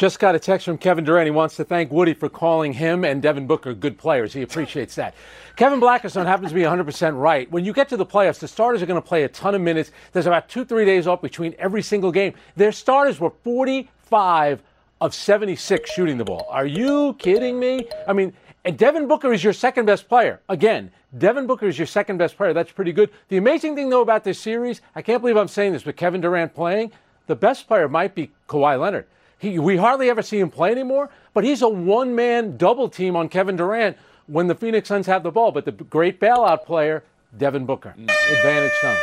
Just 0.00 0.18
got 0.18 0.34
a 0.34 0.38
text 0.38 0.64
from 0.64 0.78
Kevin 0.78 1.04
Durant. 1.04 1.26
He 1.26 1.30
wants 1.30 1.56
to 1.56 1.64
thank 1.64 1.92
Woody 1.92 2.14
for 2.14 2.30
calling 2.30 2.72
him 2.72 3.04
and 3.04 3.20
Devin 3.20 3.46
Booker 3.46 3.74
good 3.74 3.98
players. 3.98 4.32
He 4.32 4.40
appreciates 4.40 4.94
that. 4.94 5.14
Kevin 5.56 5.78
Blackistone 5.78 6.24
happens 6.24 6.48
to 6.48 6.54
be 6.54 6.62
100% 6.62 7.20
right. 7.20 7.52
When 7.52 7.66
you 7.66 7.74
get 7.74 7.90
to 7.90 7.98
the 7.98 8.06
playoffs, 8.06 8.38
the 8.38 8.48
starters 8.48 8.80
are 8.80 8.86
going 8.86 8.98
to 8.98 9.06
play 9.06 9.24
a 9.24 9.28
ton 9.28 9.54
of 9.54 9.60
minutes. 9.60 9.90
There's 10.12 10.24
about 10.24 10.48
two, 10.48 10.64
three 10.64 10.86
days 10.86 11.06
off 11.06 11.20
between 11.20 11.54
every 11.58 11.82
single 11.82 12.10
game. 12.10 12.32
Their 12.56 12.72
starters 12.72 13.20
were 13.20 13.28
45 13.44 14.62
of 15.02 15.14
76 15.14 15.90
shooting 15.90 16.16
the 16.16 16.24
ball. 16.24 16.46
Are 16.48 16.64
you 16.64 17.14
kidding 17.18 17.60
me? 17.60 17.86
I 18.08 18.14
mean, 18.14 18.32
and 18.64 18.78
Devin 18.78 19.06
Booker 19.06 19.34
is 19.34 19.44
your 19.44 19.52
second 19.52 19.84
best 19.84 20.08
player. 20.08 20.40
Again, 20.48 20.90
Devin 21.18 21.46
Booker 21.46 21.66
is 21.66 21.78
your 21.78 21.86
second 21.86 22.16
best 22.16 22.38
player. 22.38 22.54
That's 22.54 22.72
pretty 22.72 22.94
good. 22.94 23.10
The 23.28 23.36
amazing 23.36 23.76
thing, 23.76 23.90
though, 23.90 24.00
about 24.00 24.24
this 24.24 24.38
series, 24.38 24.80
I 24.94 25.02
can't 25.02 25.20
believe 25.20 25.36
I'm 25.36 25.46
saying 25.46 25.74
this, 25.74 25.82
but 25.82 25.98
Kevin 25.98 26.22
Durant 26.22 26.54
playing, 26.54 26.90
the 27.26 27.36
best 27.36 27.68
player 27.68 27.86
might 27.86 28.14
be 28.14 28.30
Kawhi 28.48 28.80
Leonard. 28.80 29.04
He, 29.40 29.58
we 29.58 29.78
hardly 29.78 30.10
ever 30.10 30.20
see 30.20 30.38
him 30.38 30.50
play 30.50 30.70
anymore, 30.70 31.08
but 31.32 31.44
he's 31.44 31.62
a 31.62 31.68
one 31.68 32.14
man 32.14 32.58
double 32.58 32.90
team 32.90 33.16
on 33.16 33.30
Kevin 33.30 33.56
Durant 33.56 33.96
when 34.26 34.48
the 34.48 34.54
Phoenix 34.54 34.88
Suns 34.88 35.06
have 35.06 35.22
the 35.22 35.30
ball. 35.30 35.50
But 35.50 35.64
the 35.64 35.72
great 35.72 36.20
bailout 36.20 36.66
player, 36.66 37.02
Devin 37.36 37.64
Booker. 37.64 37.94
Mm. 37.98 38.02
Advantage 38.02 38.72
Suns. 38.82 38.98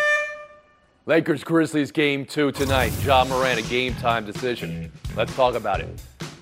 Lakers 1.07 1.43
Grizzlies 1.43 1.91
game 1.91 2.23
two 2.23 2.51
tonight. 2.51 2.93
Ja 3.03 3.25
Morant, 3.25 3.59
a 3.59 3.63
game 3.63 3.95
time 3.95 4.25
decision. 4.25 4.91
Let's 5.15 5.35
talk 5.35 5.55
about 5.55 5.79
it. 5.79 5.89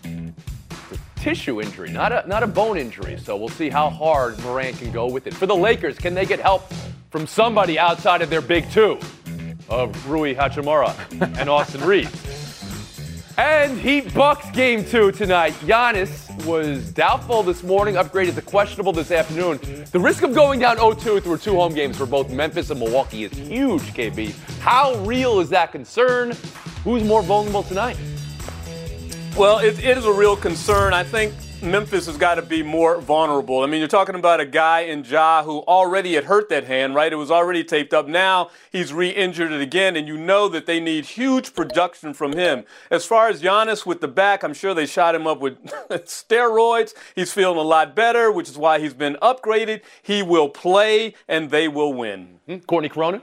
It's 0.03 0.91
a 0.91 1.19
tissue 1.19 1.61
injury, 1.61 1.89
not 1.89 2.11
a, 2.11 2.27
not 2.27 2.43
a 2.43 2.47
bone 2.47 2.77
injury. 2.77 3.17
So 3.17 3.37
we'll 3.37 3.47
see 3.47 3.69
how 3.69 3.89
hard 3.89 4.37
Morant 4.43 4.77
can 4.77 4.91
go 4.91 5.07
with 5.07 5.25
it. 5.25 5.33
For 5.33 5.45
the 5.45 5.55
Lakers, 5.55 5.97
can 5.97 6.13
they 6.13 6.25
get 6.25 6.41
help 6.41 6.69
from 7.11 7.27
somebody 7.27 7.79
outside 7.79 8.21
of 8.21 8.29
their 8.29 8.41
big 8.41 8.69
two 8.71 8.99
of 9.69 10.09
Rui 10.09 10.35
Hachimura 10.35 10.93
and 11.39 11.49
Austin 11.49 11.81
Reaves? 11.81 12.24
And 13.37 13.77
Heat 13.77 14.13
Bucks 14.13 14.49
game 14.51 14.85
two 14.85 15.11
tonight. 15.11 15.51
Giannis 15.65 16.31
was 16.45 16.91
doubtful 16.91 17.43
this 17.43 17.63
morning, 17.63 17.95
upgraded 17.95 18.35
to 18.35 18.41
questionable 18.41 18.93
this 18.93 19.11
afternoon. 19.11 19.59
The 19.91 19.99
risk 19.99 20.23
of 20.23 20.33
going 20.33 20.61
down 20.61 20.77
0-2 20.77 21.21
through 21.21 21.37
two 21.39 21.55
home 21.55 21.73
games 21.73 21.97
for 21.97 22.05
both 22.05 22.29
Memphis 22.29 22.69
and 22.69 22.79
Milwaukee 22.79 23.25
is 23.25 23.33
huge, 23.33 23.81
KB. 23.93 24.33
How 24.59 24.95
real 24.99 25.41
is 25.41 25.49
that 25.49 25.73
concern? 25.73 26.31
Who's 26.85 27.03
more 27.03 27.21
vulnerable 27.21 27.63
tonight? 27.63 27.97
Well, 29.35 29.59
it, 29.59 29.83
it 29.83 29.97
is 29.97 30.05
a 30.05 30.13
real 30.13 30.37
concern. 30.37 30.93
I 30.93 31.03
think 31.03 31.33
Memphis 31.61 32.05
has 32.05 32.17
got 32.17 32.35
to 32.35 32.41
be 32.41 32.61
more 32.61 32.99
vulnerable. 32.99 33.61
I 33.61 33.65
mean, 33.65 33.79
you're 33.79 33.87
talking 33.87 34.15
about 34.15 34.39
a 34.39 34.45
guy 34.45 34.81
in 34.81 35.03
Ja 35.03 35.43
who 35.43 35.59
already 35.61 36.13
had 36.13 36.25
hurt 36.25 36.49
that 36.49 36.65
hand, 36.65 36.93
right? 36.95 37.11
It 37.11 37.15
was 37.15 37.31
already 37.31 37.63
taped 37.63 37.93
up. 37.93 38.07
Now 38.07 38.51
he's 38.71 38.93
re 38.93 39.09
injured 39.09 39.51
it 39.51 39.61
again, 39.61 39.95
and 39.95 40.07
you 40.07 40.17
know 40.17 40.47
that 40.49 40.65
they 40.65 40.79
need 40.79 41.05
huge 41.05 41.55
production 41.55 42.13
from 42.13 42.33
him. 42.33 42.65
As 42.91 43.05
far 43.05 43.29
as 43.29 43.41
Giannis 43.41 43.85
with 43.85 44.01
the 44.01 44.07
back, 44.07 44.43
I'm 44.43 44.53
sure 44.53 44.73
they 44.73 44.85
shot 44.85 45.15
him 45.15 45.25
up 45.25 45.39
with 45.39 45.57
steroids. 45.89 46.93
He's 47.15 47.31
feeling 47.33 47.57
a 47.57 47.61
lot 47.61 47.95
better, 47.95 48.31
which 48.31 48.49
is 48.49 48.57
why 48.57 48.79
he's 48.79 48.93
been 48.93 49.15
upgraded. 49.21 49.81
He 50.03 50.21
will 50.21 50.49
play, 50.49 51.15
and 51.27 51.49
they 51.49 51.67
will 51.67 51.93
win. 51.93 52.39
Hmm? 52.47 52.57
Courtney 52.59 52.89
Cronin? 52.89 53.21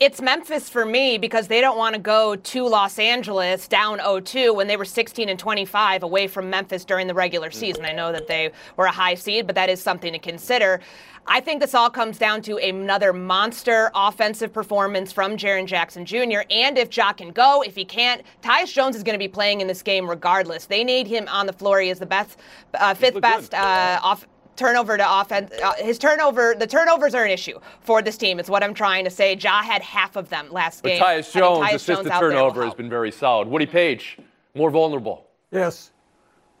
It's 0.00 0.20
Memphis 0.20 0.68
for 0.68 0.84
me 0.84 1.16
because 1.16 1.46
they 1.46 1.60
don't 1.60 1.78
want 1.78 1.94
to 1.94 2.00
go 2.00 2.34
to 2.34 2.66
Los 2.66 2.98
Angeles 2.98 3.68
down 3.68 3.98
0-2 3.98 4.54
when 4.54 4.66
they 4.66 4.76
were 4.76 4.84
16 4.84 5.28
and 5.28 5.38
25 5.38 6.02
away 6.02 6.26
from 6.26 6.50
Memphis 6.50 6.84
during 6.84 7.06
the 7.06 7.14
regular 7.14 7.50
mm. 7.50 7.54
season. 7.54 7.84
I 7.84 7.92
know 7.92 8.10
that 8.10 8.26
they 8.26 8.50
were 8.76 8.86
a 8.86 8.90
high 8.90 9.14
seed, 9.14 9.46
but 9.46 9.54
that 9.54 9.68
is 9.68 9.80
something 9.80 10.12
to 10.12 10.18
consider. 10.18 10.80
I 11.26 11.40
think 11.40 11.60
this 11.60 11.74
all 11.74 11.88
comes 11.88 12.18
down 12.18 12.42
to 12.42 12.56
another 12.56 13.12
monster 13.12 13.92
offensive 13.94 14.52
performance 14.52 15.12
from 15.12 15.36
Jaren 15.36 15.66
Jackson 15.66 16.04
Jr. 16.04 16.40
And 16.50 16.76
if 16.76 16.90
Jock 16.90 17.18
can 17.18 17.30
go, 17.30 17.62
if 17.62 17.76
he 17.76 17.84
can't, 17.84 18.22
Tyus 18.42 18.72
Jones 18.72 18.96
is 18.96 19.04
going 19.04 19.14
to 19.14 19.20
be 19.20 19.28
playing 19.28 19.60
in 19.60 19.68
this 19.68 19.82
game 19.82 20.10
regardless. 20.10 20.66
They 20.66 20.82
need 20.82 21.06
him 21.06 21.28
on 21.28 21.46
the 21.46 21.52
floor. 21.52 21.80
He 21.80 21.90
is 21.90 22.00
the 22.00 22.06
best, 22.06 22.38
uh, 22.74 22.94
fifth 22.94 23.20
best 23.20 23.54
uh, 23.54 24.00
off, 24.02 24.26
turnover 24.62 24.96
to 24.96 25.20
offense. 25.20 25.52
Uh, 25.62 25.72
his 25.74 25.98
turnover, 25.98 26.54
the 26.56 26.66
turnovers 26.66 27.14
are 27.14 27.24
an 27.24 27.30
issue 27.30 27.58
for 27.80 28.00
this 28.00 28.16
team. 28.16 28.38
It's 28.38 28.48
what 28.48 28.62
I'm 28.62 28.74
trying 28.74 29.04
to 29.04 29.10
say. 29.10 29.34
Ja 29.34 29.62
had 29.62 29.82
half 29.82 30.16
of 30.16 30.28
them 30.28 30.50
last 30.50 30.82
but 30.82 30.90
game. 30.90 31.02
Tyus 31.02 31.32
Jones, 31.32 31.66
Tyus 31.66 31.74
assisted 31.74 32.08
Jones 32.08 32.20
turnover 32.20 32.64
has 32.64 32.74
been 32.74 32.88
very 32.88 33.10
solid. 33.10 33.48
Woody 33.48 33.66
Paige, 33.66 34.18
more 34.54 34.70
vulnerable. 34.70 35.26
Yes, 35.50 35.90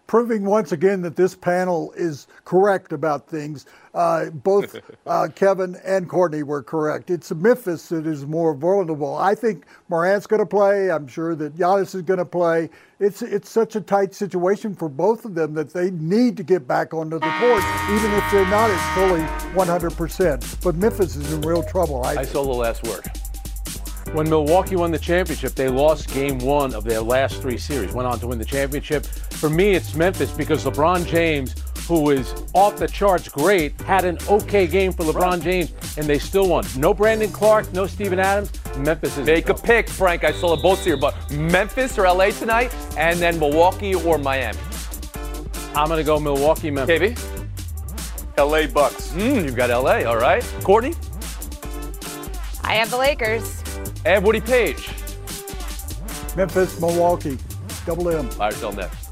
proving 0.06 0.44
once 0.44 0.72
again 0.72 1.00
that 1.02 1.16
this 1.16 1.34
panel 1.34 1.92
is 1.96 2.26
correct 2.44 2.92
about 2.92 3.28
things. 3.28 3.66
Uh, 3.94 4.30
both 4.30 4.76
uh, 5.06 5.28
Kevin 5.34 5.76
and 5.84 6.08
Courtney 6.08 6.42
were 6.42 6.62
correct. 6.62 7.10
It's 7.10 7.30
Memphis 7.32 7.90
that 7.90 8.06
is 8.06 8.24
more 8.26 8.54
vulnerable. 8.54 9.16
I 9.16 9.34
think 9.34 9.66
Morant's 9.90 10.26
going 10.26 10.40
to 10.40 10.46
play. 10.46 10.90
I'm 10.90 11.06
sure 11.06 11.34
that 11.34 11.56
Giannis 11.56 11.94
is 11.94 12.02
going 12.02 12.18
to 12.18 12.24
play. 12.24 12.70
It's 13.00 13.20
it's 13.20 13.50
such 13.50 13.76
a 13.76 13.80
tight 13.80 14.14
situation 14.14 14.74
for 14.74 14.88
both 14.88 15.24
of 15.24 15.34
them 15.34 15.52
that 15.54 15.72
they 15.72 15.90
need 15.90 16.36
to 16.38 16.42
get 16.42 16.66
back 16.66 16.94
onto 16.94 17.18
the 17.18 17.30
court, 17.38 17.62
even 17.90 18.12
if 18.12 18.30
they're 18.30 18.46
not 18.46 18.70
at 18.70 18.94
fully 18.94 19.22
100%. 19.54 20.62
But 20.62 20.76
Memphis 20.76 21.16
is 21.16 21.32
in 21.32 21.42
real 21.42 21.62
trouble. 21.62 22.02
I, 22.04 22.14
I 22.14 22.24
saw 22.24 22.44
the 22.44 22.50
last 22.50 22.84
word. 22.84 23.10
When 24.14 24.28
Milwaukee 24.28 24.76
won 24.76 24.90
the 24.90 24.98
championship, 24.98 25.54
they 25.54 25.68
lost 25.68 26.12
game 26.12 26.38
one 26.38 26.74
of 26.74 26.84
their 26.84 27.00
last 27.00 27.40
three 27.40 27.56
series, 27.56 27.92
went 27.92 28.06
on 28.06 28.20
to 28.20 28.26
win 28.26 28.38
the 28.38 28.44
championship. 28.44 29.06
For 29.06 29.48
me, 29.48 29.72
it's 29.72 29.94
Memphis 29.94 30.30
because 30.30 30.64
LeBron 30.64 31.06
James, 31.06 31.54
who 31.86 32.10
is 32.10 32.34
off 32.54 32.76
the 32.76 32.88
charts 32.88 33.28
great, 33.28 33.80
had 33.82 34.04
an 34.04 34.18
okay 34.28 34.66
game 34.66 34.92
for 34.92 35.04
LeBron 35.04 35.42
James, 35.42 35.72
and 35.96 36.06
they 36.06 36.18
still 36.18 36.48
won. 36.48 36.64
No 36.76 36.94
Brandon 36.94 37.30
Clarke, 37.30 37.72
no 37.72 37.86
Steven 37.86 38.18
Adams. 38.18 38.52
Memphis 38.76 39.18
is. 39.18 39.26
Make 39.26 39.48
a 39.48 39.54
pick, 39.54 39.88
Frank. 39.88 40.24
I 40.24 40.32
saw 40.32 40.54
it 40.54 40.62
both 40.62 40.84
here, 40.84 40.96
but 40.96 41.14
Memphis 41.30 41.98
or 41.98 42.04
LA 42.04 42.30
tonight, 42.30 42.74
and 42.96 43.18
then 43.18 43.38
Milwaukee 43.38 43.94
or 43.94 44.18
Miami. 44.18 44.58
I'm 45.74 45.88
going 45.88 45.98
to 45.98 46.04
go 46.04 46.20
Milwaukee, 46.20 46.70
Memphis. 46.70 47.14
KB? 47.14 48.38
LA 48.38 48.66
Bucks. 48.66 49.12
Mm, 49.12 49.44
you've 49.44 49.56
got 49.56 49.70
LA, 49.70 50.08
all 50.08 50.16
right. 50.16 50.42
Courtney? 50.62 50.94
I 52.62 52.74
have 52.74 52.90
the 52.90 52.96
Lakers. 52.96 53.62
And 54.04 54.24
Woody 54.24 54.40
Paige. 54.40 54.88
Memphis, 56.36 56.80
Milwaukee, 56.80 57.38
double 57.84 58.08
M. 58.08 58.28
All 58.32 58.38
right, 58.38 58.54
till 58.54 58.72
next. 58.72 59.11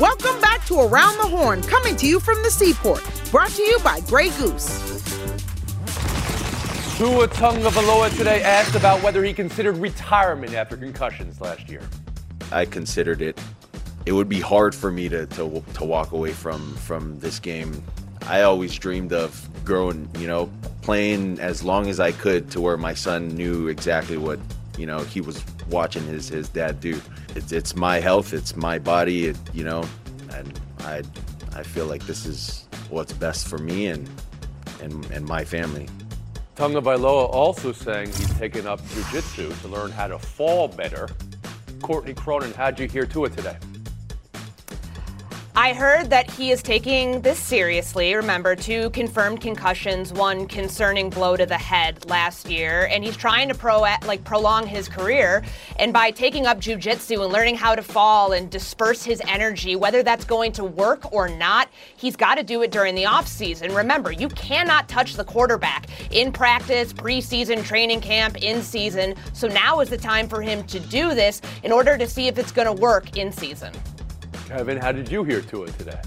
Welcome 0.00 0.40
back 0.40 0.66
to 0.66 0.80
Around 0.80 1.18
the 1.18 1.28
Horn, 1.28 1.62
coming 1.62 1.94
to 1.98 2.06
you 2.06 2.18
from 2.18 2.42
the 2.42 2.50
Seaport. 2.50 3.08
Brought 3.30 3.50
to 3.50 3.62
you 3.62 3.78
by 3.78 4.00
Grey 4.00 4.30
Goose. 4.30 4.66
Tua 6.98 7.28
Tagovailoa 7.28 8.16
today 8.16 8.42
asked 8.42 8.74
about 8.74 9.00
whether 9.04 9.22
he 9.22 9.32
considered 9.32 9.76
retirement 9.76 10.52
after 10.52 10.76
concussions 10.76 11.40
last 11.40 11.68
year. 11.68 11.82
I 12.50 12.64
considered 12.64 13.22
it. 13.22 13.40
It 14.04 14.10
would 14.10 14.28
be 14.28 14.40
hard 14.40 14.74
for 14.74 14.90
me 14.90 15.08
to, 15.10 15.26
to, 15.26 15.62
to 15.74 15.84
walk 15.84 16.10
away 16.10 16.32
from, 16.32 16.74
from 16.74 17.20
this 17.20 17.38
game. 17.38 17.80
I 18.22 18.42
always 18.42 18.74
dreamed 18.74 19.12
of 19.12 19.48
growing, 19.64 20.10
you 20.18 20.26
know, 20.26 20.50
playing 20.82 21.38
as 21.38 21.62
long 21.62 21.88
as 21.88 22.00
I 22.00 22.10
could 22.10 22.50
to 22.50 22.60
where 22.60 22.76
my 22.76 22.94
son 22.94 23.28
knew 23.28 23.68
exactly 23.68 24.16
what, 24.16 24.40
you 24.78 24.86
know, 24.86 24.98
he 25.00 25.20
was 25.20 25.44
watching 25.70 26.04
his, 26.06 26.28
his 26.28 26.48
dad 26.48 26.80
do. 26.80 27.00
It's, 27.34 27.52
it's 27.52 27.74
my 27.76 28.00
health, 28.00 28.32
it's 28.32 28.56
my 28.56 28.78
body, 28.78 29.26
it, 29.26 29.36
you 29.52 29.64
know, 29.64 29.84
and 30.32 30.60
I, 30.80 31.02
I 31.54 31.62
feel 31.62 31.86
like 31.86 32.06
this 32.06 32.26
is 32.26 32.66
what's 32.90 33.12
best 33.12 33.48
for 33.48 33.58
me 33.58 33.86
and, 33.86 34.08
and, 34.82 35.04
and 35.10 35.26
my 35.26 35.44
family. 35.44 35.88
Tagovailoa 36.56 37.28
also 37.30 37.72
saying 37.72 38.06
he's 38.06 38.32
taken 38.38 38.66
up 38.66 38.80
jiu-jitsu 38.90 39.52
to 39.62 39.68
learn 39.68 39.90
how 39.90 40.06
to 40.06 40.18
fall 40.18 40.68
better. 40.68 41.08
Courtney 41.82 42.14
Cronin, 42.14 42.52
how'd 42.52 42.78
you 42.78 42.88
hear 42.88 43.06
to 43.06 43.24
it 43.24 43.36
today? 43.36 43.56
I 45.56 45.72
heard 45.72 46.10
that 46.10 46.28
he 46.32 46.50
is 46.50 46.64
taking 46.64 47.20
this 47.20 47.38
seriously. 47.38 48.12
Remember, 48.16 48.56
two 48.56 48.90
confirmed 48.90 49.40
concussions, 49.40 50.12
one 50.12 50.48
concerning 50.48 51.10
blow 51.10 51.36
to 51.36 51.46
the 51.46 51.56
head 51.56 52.10
last 52.10 52.50
year, 52.50 52.88
and 52.90 53.04
he's 53.04 53.16
trying 53.16 53.46
to 53.50 53.54
pro 53.54 53.78
like 53.78 54.24
prolong 54.24 54.66
his 54.66 54.88
career. 54.88 55.44
And 55.78 55.92
by 55.92 56.10
taking 56.10 56.44
up 56.44 56.58
jujitsu 56.58 57.22
and 57.22 57.32
learning 57.32 57.54
how 57.54 57.76
to 57.76 57.82
fall 57.82 58.32
and 58.32 58.50
disperse 58.50 59.04
his 59.04 59.22
energy, 59.28 59.76
whether 59.76 60.02
that's 60.02 60.24
going 60.24 60.50
to 60.52 60.64
work 60.64 61.12
or 61.12 61.28
not, 61.28 61.68
he's 61.96 62.16
got 62.16 62.34
to 62.34 62.42
do 62.42 62.62
it 62.62 62.72
during 62.72 62.96
the 62.96 63.06
off 63.06 63.28
season. 63.28 63.72
Remember, 63.72 64.10
you 64.10 64.28
cannot 64.30 64.88
touch 64.88 65.14
the 65.14 65.24
quarterback 65.24 65.86
in 66.10 66.32
practice, 66.32 66.92
preseason, 66.92 67.64
training 67.64 68.00
camp, 68.00 68.42
in 68.42 68.60
season. 68.60 69.14
So 69.34 69.46
now 69.46 69.78
is 69.78 69.88
the 69.88 69.98
time 69.98 70.28
for 70.28 70.42
him 70.42 70.64
to 70.64 70.80
do 70.80 71.14
this 71.14 71.40
in 71.62 71.70
order 71.70 71.96
to 71.96 72.08
see 72.08 72.26
if 72.26 72.38
it's 72.38 72.50
going 72.50 72.66
to 72.66 72.82
work 72.82 73.16
in 73.16 73.30
season. 73.30 73.72
Kevin, 74.46 74.76
how 74.76 74.92
did 74.92 75.10
you 75.10 75.24
hear 75.24 75.40
to 75.40 75.64
it 75.64 75.78
today? 75.78 76.00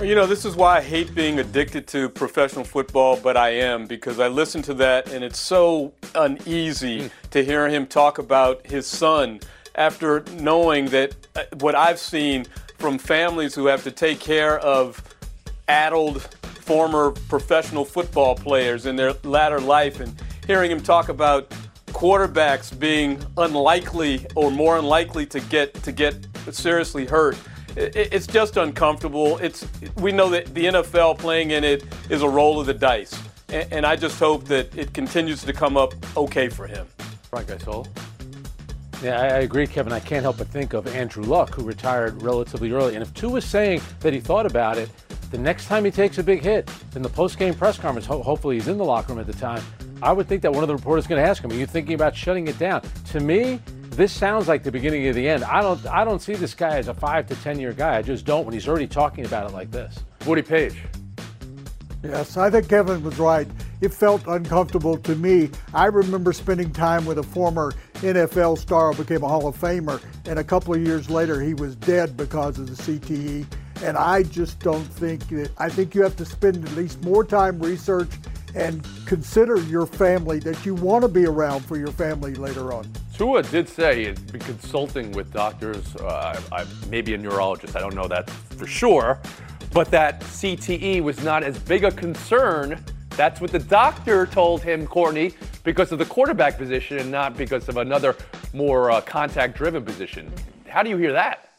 You 0.00 0.14
know, 0.14 0.26
this 0.26 0.44
is 0.44 0.56
why 0.56 0.78
I 0.78 0.80
hate 0.80 1.14
being 1.14 1.40
addicted 1.40 1.86
to 1.88 2.08
professional 2.08 2.64
football, 2.64 3.16
but 3.16 3.36
I 3.36 3.50
am 3.50 3.86
because 3.86 4.20
I 4.20 4.28
listen 4.28 4.62
to 4.62 4.74
that 4.74 5.12
and 5.12 5.22
it's 5.22 5.38
so 5.38 5.92
uneasy 6.14 7.10
to 7.30 7.44
hear 7.44 7.68
him 7.68 7.86
talk 7.86 8.18
about 8.18 8.66
his 8.66 8.86
son 8.86 9.40
after 9.74 10.24
knowing 10.38 10.86
that 10.86 11.14
uh, 11.36 11.42
what 11.58 11.74
I've 11.74 11.98
seen 11.98 12.46
from 12.78 12.96
families 12.96 13.54
who 13.54 13.66
have 13.66 13.82
to 13.84 13.90
take 13.90 14.20
care 14.20 14.58
of 14.60 15.02
addled 15.68 16.22
former 16.42 17.10
professional 17.28 17.84
football 17.84 18.34
players 18.34 18.86
in 18.86 18.96
their 18.96 19.14
latter 19.24 19.60
life 19.60 20.00
and 20.00 20.14
hearing 20.46 20.70
him 20.70 20.80
talk 20.80 21.08
about 21.08 21.52
quarterbacks 21.88 22.76
being 22.78 23.22
unlikely 23.36 24.26
or 24.34 24.50
more 24.50 24.78
unlikely 24.78 25.26
to 25.26 25.40
get 25.40 25.74
to 25.74 25.92
get 25.92 26.31
seriously 26.50 27.06
hurt. 27.06 27.36
It's 27.76 28.26
just 28.26 28.58
uncomfortable. 28.58 29.38
It's 29.38 29.66
we 29.96 30.12
know 30.12 30.28
that 30.30 30.54
the 30.54 30.66
NFL 30.66 31.18
playing 31.18 31.52
in 31.52 31.64
it 31.64 31.84
is 32.10 32.22
a 32.22 32.28
roll 32.28 32.60
of 32.60 32.66
the 32.66 32.74
dice, 32.74 33.18
and 33.48 33.86
I 33.86 33.96
just 33.96 34.18
hope 34.18 34.44
that 34.44 34.76
it 34.76 34.92
continues 34.92 35.42
to 35.44 35.52
come 35.52 35.76
up 35.76 35.94
okay 36.16 36.48
for 36.48 36.66
him. 36.66 36.86
Frank 37.30 37.50
Isola. 37.50 37.86
Yeah, 39.02 39.20
I 39.20 39.38
agree, 39.38 39.66
Kevin. 39.66 39.92
I 39.92 39.98
can't 40.00 40.22
help 40.22 40.38
but 40.38 40.46
think 40.48 40.74
of 40.74 40.86
Andrew 40.86 41.24
Luck, 41.24 41.54
who 41.54 41.64
retired 41.64 42.22
relatively 42.22 42.70
early. 42.70 42.94
And 42.94 43.02
if 43.02 43.12
Tua 43.14 43.32
was 43.32 43.44
saying 43.44 43.80
that 44.00 44.12
he 44.12 44.20
thought 44.20 44.46
about 44.46 44.78
it, 44.78 44.90
the 45.32 45.38
next 45.38 45.66
time 45.66 45.84
he 45.84 45.90
takes 45.90 46.18
a 46.18 46.22
big 46.22 46.42
hit 46.42 46.70
in 46.94 47.02
the 47.02 47.08
post-game 47.08 47.54
press 47.54 47.78
conference, 47.78 48.06
ho- 48.06 48.22
hopefully 48.22 48.56
he's 48.56 48.68
in 48.68 48.76
the 48.76 48.84
locker 48.84 49.12
room 49.12 49.18
at 49.18 49.26
the 49.26 49.32
time, 49.32 49.62
I 50.02 50.12
would 50.12 50.28
think 50.28 50.42
that 50.42 50.52
one 50.52 50.62
of 50.62 50.68
the 50.68 50.76
reporters 50.76 51.04
is 51.04 51.08
going 51.08 51.22
to 51.22 51.28
ask 51.28 51.42
him, 51.42 51.50
"Are 51.50 51.54
you 51.54 51.66
thinking 51.66 51.94
about 51.94 52.14
shutting 52.14 52.46
it 52.46 52.58
down?" 52.58 52.82
To 53.12 53.18
me, 53.18 53.60
this 53.96 54.12
sounds 54.12 54.48
like 54.48 54.62
the 54.62 54.72
beginning 54.72 55.06
of 55.08 55.14
the 55.14 55.28
end. 55.28 55.44
I 55.44 55.60
don't, 55.62 55.84
I 55.86 56.04
don't 56.04 56.20
see 56.20 56.34
this 56.34 56.54
guy 56.54 56.78
as 56.78 56.88
a 56.88 56.94
five 56.94 57.26
to 57.28 57.34
ten 57.36 57.60
year 57.60 57.72
guy. 57.72 57.96
I 57.96 58.02
just 58.02 58.24
don't 58.24 58.44
when 58.44 58.54
he's 58.54 58.68
already 58.68 58.86
talking 58.86 59.24
about 59.26 59.50
it 59.50 59.52
like 59.52 59.70
this. 59.70 59.98
Woody 60.26 60.42
Paige. 60.42 60.82
Yes, 62.02 62.36
I 62.36 62.50
think 62.50 62.68
Kevin 62.68 63.02
was 63.04 63.18
right. 63.18 63.46
It 63.80 63.94
felt 63.94 64.26
uncomfortable 64.26 64.96
to 64.98 65.14
me. 65.14 65.50
I 65.72 65.86
remember 65.86 66.32
spending 66.32 66.72
time 66.72 67.04
with 67.04 67.18
a 67.18 67.22
former 67.22 67.72
NFL 67.94 68.58
star 68.58 68.92
who 68.92 69.04
became 69.04 69.22
a 69.22 69.28
Hall 69.28 69.46
of 69.46 69.56
Famer, 69.56 70.02
and 70.26 70.38
a 70.38 70.44
couple 70.44 70.74
of 70.74 70.84
years 70.84 71.08
later 71.08 71.40
he 71.40 71.54
was 71.54 71.76
dead 71.76 72.16
because 72.16 72.58
of 72.58 72.68
the 72.68 72.82
CTE. 72.82 73.46
And 73.84 73.96
I 73.96 74.24
just 74.24 74.58
don't 74.60 74.84
think 74.84 75.28
that, 75.28 75.50
I 75.58 75.68
think 75.68 75.94
you 75.94 76.02
have 76.02 76.16
to 76.16 76.24
spend 76.24 76.64
at 76.64 76.72
least 76.74 77.02
more 77.04 77.24
time 77.24 77.60
research 77.60 78.10
and 78.54 78.86
consider 79.06 79.60
your 79.62 79.86
family 79.86 80.38
that 80.40 80.66
you 80.66 80.74
want 80.74 81.02
to 81.02 81.08
be 81.08 81.24
around 81.24 81.64
for 81.64 81.76
your 81.76 81.92
family 81.92 82.34
later 82.34 82.72
on. 82.72 82.90
Tua 83.16 83.42
did 83.42 83.68
say 83.68 84.06
he'd 84.06 84.32
been 84.32 84.40
consulting 84.40 85.12
with 85.12 85.32
doctors, 85.32 85.94
uh, 85.96 86.40
I, 86.50 86.64
maybe 86.88 87.12
a 87.14 87.18
neurologist, 87.18 87.76
I 87.76 87.80
don't 87.80 87.94
know 87.94 88.08
that 88.08 88.30
for 88.30 88.66
sure, 88.66 89.20
but 89.72 89.90
that 89.90 90.20
CTE 90.20 91.02
was 91.02 91.22
not 91.22 91.42
as 91.42 91.58
big 91.58 91.84
a 91.84 91.90
concern. 91.90 92.82
That's 93.10 93.40
what 93.40 93.52
the 93.52 93.58
doctor 93.58 94.26
told 94.26 94.62
him, 94.62 94.86
Courtney, 94.86 95.34
because 95.62 95.92
of 95.92 95.98
the 95.98 96.06
quarterback 96.06 96.56
position 96.56 96.98
and 96.98 97.10
not 97.10 97.36
because 97.36 97.68
of 97.68 97.76
another 97.76 98.16
more 98.54 98.90
uh, 98.90 99.00
contact 99.02 99.56
driven 99.56 99.84
position. 99.84 100.32
How 100.66 100.82
do 100.82 100.88
you 100.88 100.96
hear 100.96 101.12
that? 101.12 101.51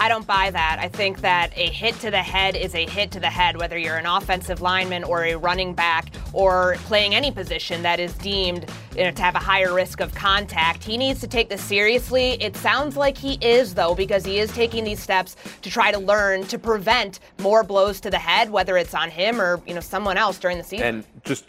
I 0.00 0.08
don't 0.08 0.26
buy 0.26 0.50
that. 0.50 0.78
I 0.80 0.88
think 0.88 1.20
that 1.20 1.52
a 1.56 1.68
hit 1.68 1.94
to 2.00 2.10
the 2.10 2.22
head 2.22 2.56
is 2.56 2.74
a 2.74 2.86
hit 2.86 3.10
to 3.10 3.20
the 3.20 3.28
head, 3.28 3.58
whether 3.58 3.76
you're 3.76 3.98
an 3.98 4.06
offensive 4.06 4.62
lineman 4.62 5.04
or 5.04 5.24
a 5.26 5.34
running 5.34 5.74
back 5.74 6.10
or 6.32 6.76
playing 6.84 7.14
any 7.14 7.30
position 7.30 7.82
that 7.82 8.00
is 8.00 8.14
deemed 8.14 8.64
you 8.96 9.04
know, 9.04 9.10
to 9.10 9.20
have 9.20 9.34
a 9.34 9.40
higher 9.40 9.74
risk 9.74 10.00
of 10.00 10.14
contact. 10.14 10.82
He 10.82 10.96
needs 10.96 11.20
to 11.20 11.28
take 11.28 11.50
this 11.50 11.62
seriously. 11.62 12.42
It 12.42 12.56
sounds 12.56 12.96
like 12.96 13.18
he 13.18 13.34
is, 13.42 13.74
though, 13.74 13.94
because 13.94 14.24
he 14.24 14.38
is 14.38 14.50
taking 14.52 14.84
these 14.84 15.00
steps 15.00 15.36
to 15.60 15.68
try 15.68 15.92
to 15.92 15.98
learn 15.98 16.44
to 16.44 16.58
prevent 16.58 17.20
more 17.38 17.62
blows 17.62 18.00
to 18.00 18.08
the 18.10 18.18
head, 18.18 18.48
whether 18.48 18.78
it's 18.78 18.94
on 18.94 19.10
him 19.10 19.38
or 19.38 19.60
you 19.66 19.74
know 19.74 19.80
someone 19.80 20.16
else 20.16 20.38
during 20.38 20.56
the 20.56 20.64
season. 20.64 20.86
And 20.86 21.04
just 21.24 21.44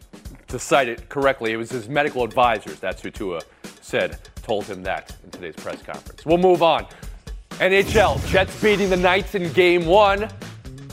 to 0.49 0.59
cite 0.59 0.89
it 0.89 1.07
correctly, 1.07 1.53
it 1.53 1.55
was 1.55 1.69
his 1.69 1.87
medical 1.87 2.21
advisors. 2.25 2.81
That's 2.81 3.01
who 3.01 3.11
Tua 3.11 3.43
said 3.79 4.19
told 4.43 4.65
him 4.65 4.83
that 4.83 5.15
in 5.23 5.31
today's 5.31 5.55
press 5.55 5.81
conference. 5.81 6.25
We'll 6.25 6.37
move 6.37 6.61
on. 6.61 6.85
NHL, 7.59 8.25
Jets 8.27 8.61
beating 8.61 8.89
the 8.89 8.97
Knights 8.97 9.35
in 9.35 9.51
game 9.53 9.85
one, 9.85 10.29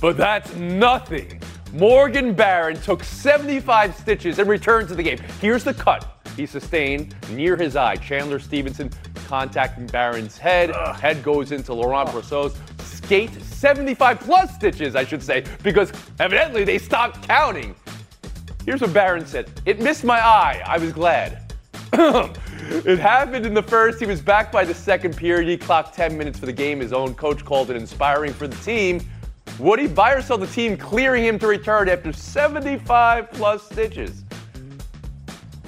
but 0.00 0.16
that's 0.16 0.54
nothing. 0.54 1.40
Morgan 1.72 2.32
Barron 2.32 2.80
took 2.80 3.04
75 3.04 3.94
stitches 3.94 4.38
and 4.38 4.48
returned 4.48 4.88
to 4.88 4.94
the 4.94 5.02
game. 5.02 5.18
Here's 5.40 5.64
the 5.64 5.74
cut 5.74 6.18
he 6.36 6.46
sustained 6.46 7.14
near 7.30 7.56
his 7.56 7.76
eye. 7.76 7.96
Chandler 7.96 8.38
Stephenson 8.38 8.90
contacting 9.26 9.86
Barron's 9.86 10.38
head. 10.38 10.70
Ugh. 10.70 10.96
Head 10.96 11.22
goes 11.22 11.52
into 11.52 11.74
Laurent 11.74 12.08
Brossoit's 12.10 12.58
skate. 12.84 13.32
75 13.42 14.20
plus 14.20 14.54
stitches, 14.54 14.94
I 14.94 15.04
should 15.04 15.22
say, 15.22 15.44
because 15.62 15.92
evidently 16.20 16.64
they 16.64 16.78
stopped 16.78 17.26
counting. 17.26 17.74
Here's 18.64 18.80
what 18.80 18.92
Barron 18.92 19.26
said 19.26 19.50
It 19.66 19.80
missed 19.80 20.04
my 20.04 20.20
eye. 20.20 20.62
I 20.64 20.78
was 20.78 20.92
glad. 20.92 21.47
It 21.92 22.98
happened 22.98 23.46
in 23.46 23.54
the 23.54 23.62
first. 23.62 23.98
He 24.00 24.06
was 24.06 24.20
back 24.20 24.52
by 24.52 24.64
the 24.64 24.74
second 24.74 25.16
period. 25.16 25.48
He 25.48 25.56
clocked 25.56 25.94
10 25.94 26.16
minutes 26.16 26.38
for 26.38 26.46
the 26.46 26.52
game. 26.52 26.80
His 26.80 26.92
own 26.92 27.14
coach 27.14 27.44
called 27.44 27.70
it 27.70 27.76
inspiring 27.76 28.32
for 28.32 28.46
the 28.46 28.56
team. 28.56 29.00
Would 29.58 29.80
he 29.80 29.88
buy 29.88 30.12
or 30.12 30.22
sell 30.22 30.38
the 30.38 30.46
team, 30.46 30.76
clearing 30.76 31.24
him 31.24 31.38
to 31.40 31.46
return 31.46 31.88
after 31.88 32.12
75 32.12 33.30
plus 33.30 33.64
stitches? 33.64 34.24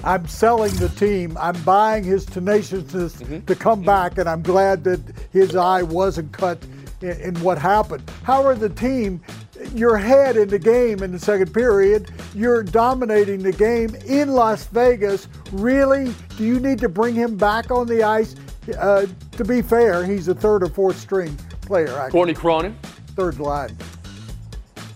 I'm 0.03 0.27
selling 0.27 0.73
the 0.75 0.89
team. 0.89 1.37
I'm 1.39 1.61
buying 1.63 2.03
his 2.03 2.25
tenaciousness 2.25 3.17
mm-hmm. 3.17 3.45
to 3.45 3.55
come 3.55 3.83
back, 3.83 4.17
and 4.17 4.27
I'm 4.27 4.41
glad 4.41 4.83
that 4.85 4.99
his 5.31 5.55
eye 5.55 5.83
wasn't 5.83 6.31
cut 6.31 6.63
in, 7.01 7.19
in 7.21 7.35
what 7.41 7.57
happened. 7.57 8.09
However, 8.23 8.55
the 8.55 8.69
team, 8.69 9.21
you're 9.73 9.95
ahead 9.95 10.37
in 10.37 10.49
the 10.49 10.59
game 10.59 11.03
in 11.03 11.11
the 11.11 11.19
second 11.19 11.53
period. 11.53 12.11
You're 12.33 12.63
dominating 12.63 13.41
the 13.41 13.51
game 13.51 13.95
in 14.05 14.31
Las 14.31 14.65
Vegas. 14.65 15.27
Really, 15.51 16.13
do 16.37 16.45
you 16.45 16.59
need 16.59 16.79
to 16.79 16.89
bring 16.89 17.15
him 17.15 17.35
back 17.37 17.71
on 17.71 17.87
the 17.87 18.03
ice? 18.03 18.35
Uh, 18.77 19.05
to 19.31 19.43
be 19.43 19.61
fair, 19.61 20.05
he's 20.05 20.27
a 20.27 20.35
third 20.35 20.63
or 20.63 20.67
fourth 20.67 20.97
string 20.97 21.37
player. 21.61 21.89
Actually. 21.89 22.11
Courtney 22.11 22.33
Cronin. 22.33 22.77
Third 23.15 23.39
line. 23.39 23.75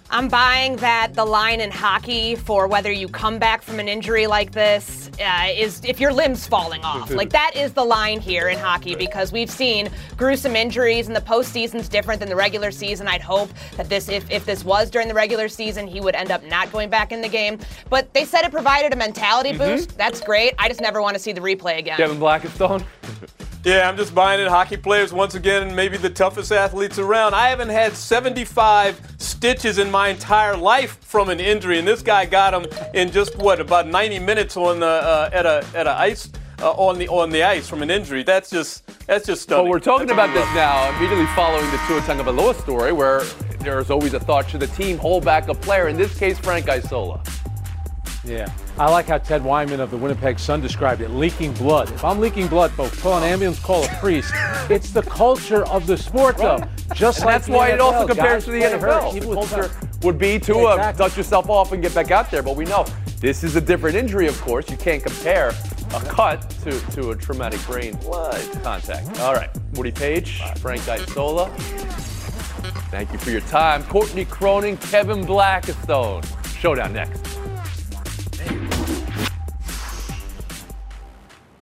I'm 0.09 0.29
buying 0.29 0.77
that 0.77 1.13
the 1.13 1.25
line 1.25 1.59
in 1.59 1.71
hockey 1.71 2.35
for 2.35 2.67
whether 2.67 2.91
you 2.91 3.07
come 3.07 3.37
back 3.37 3.61
from 3.61 3.79
an 3.79 3.87
injury 3.87 4.27
like 4.27 4.51
this 4.51 5.04
uh, 5.19 5.47
is 5.49 5.81
if 5.85 5.99
your 5.99 6.11
limb's 6.13 6.47
falling 6.47 6.81
off. 6.83 7.09
like 7.11 7.29
that 7.31 7.51
is 7.55 7.73
the 7.73 7.83
line 7.83 8.19
here 8.19 8.49
in 8.49 8.57
hockey 8.57 8.95
because 8.95 9.31
we've 9.31 9.49
seen 9.51 9.89
gruesome 10.17 10.55
injuries 10.55 11.07
and 11.07 11.15
the 11.15 11.21
postseason's 11.21 11.87
different 11.89 12.19
than 12.19 12.29
the 12.29 12.35
regular 12.35 12.71
season. 12.71 13.07
I'd 13.07 13.21
hope 13.21 13.49
that 13.77 13.89
this, 13.89 14.09
if, 14.09 14.29
if 14.31 14.45
this 14.45 14.63
was 14.65 14.89
during 14.89 15.07
the 15.07 15.13
regular 15.13 15.47
season, 15.47 15.87
he 15.87 16.01
would 16.01 16.15
end 16.15 16.31
up 16.31 16.43
not 16.43 16.71
going 16.71 16.89
back 16.89 17.11
in 17.11 17.21
the 17.21 17.29
game. 17.29 17.59
But 17.89 18.13
they 18.13 18.25
said 18.25 18.43
it 18.45 18.51
provided 18.51 18.93
a 18.93 18.95
mentality 18.95 19.35
Mm-hmm. 19.45 19.57
boost. 19.57 19.97
That's 19.97 20.21
great. 20.21 20.53
I 20.59 20.67
just 20.67 20.81
never 20.81 21.01
want 21.01 21.15
to 21.15 21.19
see 21.21 21.31
the 21.31 21.41
replay 21.41 21.77
again. 21.77 21.97
Kevin 21.97 22.17
Blackistone. 22.17 22.83
Yeah, 23.65 23.89
I'm 23.89 23.97
just 23.97 24.13
buying 24.13 24.39
it. 24.39 24.47
Hockey 24.47 24.77
players, 24.77 25.11
once 25.11 25.33
again, 25.33 25.73
maybe 25.73 25.97
the 25.97 26.09
toughest 26.09 26.51
athletes 26.51 26.99
around. 26.99 27.33
I 27.33 27.49
haven't 27.49 27.69
had 27.69 27.93
75 27.93 29.15
stitches 29.17 29.79
in 29.79 29.89
my 29.89 30.09
entire 30.09 30.55
life 30.55 30.99
from 31.01 31.29
an 31.29 31.39
injury, 31.39 31.79
and 31.79 31.87
this 31.87 32.03
guy 32.03 32.27
got 32.27 32.51
them 32.51 32.71
in 32.93 33.11
just 33.11 33.35
what 33.39 33.59
about 33.59 33.87
90 33.87 34.19
minutes 34.19 34.55
on 34.55 34.79
the 34.81 34.85
uh, 34.85 35.31
at 35.33 35.47
a 35.47 35.65
at 35.73 35.87
a 35.87 35.93
ice 35.93 36.29
uh, 36.61 36.73
on 36.73 36.99
the 36.99 37.07
on 37.07 37.31
the 37.31 37.41
ice 37.41 37.67
from 37.67 37.81
an 37.81 37.89
injury. 37.89 38.21
That's 38.21 38.51
just 38.51 38.85
that's 39.07 39.25
just 39.25 39.41
stunning. 39.41 39.63
Well, 39.63 39.71
we're 39.71 39.79
talking 39.79 40.05
That's 40.05 40.15
about 40.15 40.33
this 40.35 40.47
unreal. 40.49 40.63
now, 40.63 40.97
immediately 40.99 41.25
following 41.35 41.65
the 41.71 41.77
Tua 41.87 42.01
Tagovailoa 42.01 42.61
story, 42.61 42.93
where 42.93 43.23
there's 43.61 43.89
always 43.89 44.13
a 44.13 44.19
thought: 44.19 44.47
should 44.47 44.59
the 44.59 44.67
team 44.67 44.99
hold 44.99 45.25
back 45.25 45.47
a 45.47 45.55
player? 45.55 45.87
In 45.87 45.97
this 45.97 46.15
case, 46.15 46.37
Frank 46.37 46.69
Isola. 46.69 47.23
Yeah. 48.23 48.47
I 48.77 48.89
like 48.89 49.05
how 49.05 49.17
Ted 49.17 49.41
Wyman 49.41 49.79
of 49.79 49.89
the 49.89 49.95
Winnipeg 49.95 50.37
Sun 50.37 50.59
described 50.59 50.99
it 51.01 51.09
leaking 51.11 51.53
blood. 51.53 51.89
If 51.91 52.03
I'm 52.03 52.19
leaking 52.19 52.47
blood, 52.47 52.71
folks, 52.71 52.99
call 53.01 53.17
an 53.17 53.23
ambulance, 53.23 53.57
call 53.57 53.85
a 53.85 53.87
priest. 53.99 54.33
It's 54.69 54.91
the 54.91 55.01
culture 55.03 55.65
of 55.67 55.87
the 55.87 55.97
sport, 55.97 56.37
though. 56.37 56.61
Just 56.93 57.19
And 57.19 57.25
like 57.27 57.35
that's 57.35 57.47
why 57.47 57.69
it 57.69 57.79
also 57.79 58.05
compares 58.05 58.45
Guys 58.45 58.45
to 58.45 58.51
the 58.51 58.61
NFL. 58.61 59.13
The 59.13 59.33
culture 59.33 59.71
would 60.01 60.17
be 60.17 60.39
to 60.39 60.53
Yeah, 60.53 60.63
uh, 60.63 60.91
dust 60.91 61.15
yourself 61.15 61.49
off 61.49 61.71
and 61.71 61.81
get 61.81 61.95
back 61.95 62.11
out 62.11 62.29
there. 62.29 62.43
But 62.43 62.57
we 62.57 62.65
know 62.65 62.85
this 63.21 63.45
is 63.45 63.55
a 63.55 63.61
different 63.61 63.95
injury, 63.95 64.27
of 64.27 64.39
course. 64.41 64.69
You 64.69 64.75
can't 64.75 65.01
compare 65.01 65.53
a 65.93 65.99
cut 66.01 66.49
to, 66.63 66.77
to 66.91 67.11
a 67.11 67.15
traumatic 67.15 67.65
brain 67.65 67.95
blood 67.95 68.41
contact. 68.61 69.19
All 69.21 69.33
right, 69.33 69.49
Woody 69.75 69.91
Paige, 69.91 70.41
Frank 70.57 70.85
Isola. 70.89 71.49
Thank 72.91 73.13
you 73.13 73.19
for 73.19 73.29
your 73.31 73.41
time. 73.41 73.83
Courtney 73.83 74.25
Cronin, 74.25 74.75
Kevin 74.77 75.25
Blackistone. 75.25 76.25
Showdown 76.57 76.93
next. 76.93 77.24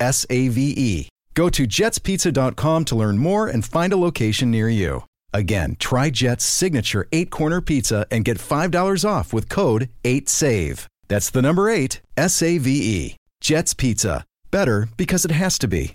S 0.00 0.26
A 0.30 0.48
V 0.48 0.74
E. 0.76 1.08
Go 1.34 1.48
to 1.50 1.66
jetspizza.com 1.66 2.84
to 2.84 2.94
learn 2.94 3.18
more 3.18 3.48
and 3.48 3.64
find 3.64 3.92
a 3.92 3.96
location 3.96 4.50
near 4.50 4.68
you. 4.68 5.04
Again, 5.32 5.76
try 5.80 6.10
Jet's 6.10 6.44
signature 6.44 7.08
eight 7.10 7.30
corner 7.30 7.60
pizza 7.60 8.06
and 8.10 8.24
get 8.24 8.38
$5 8.38 9.04
off 9.04 9.32
with 9.32 9.48
code 9.48 9.88
8SAVE. 10.04 10.86
That's 11.08 11.30
the 11.30 11.42
number 11.42 11.68
eight, 11.68 12.00
S 12.16 12.40
A 12.42 12.58
V 12.58 12.70
E. 12.70 13.16
Jet's 13.40 13.74
Pizza. 13.74 14.24
Better 14.50 14.88
because 14.96 15.24
it 15.24 15.32
has 15.32 15.58
to 15.58 15.68
be. 15.68 15.94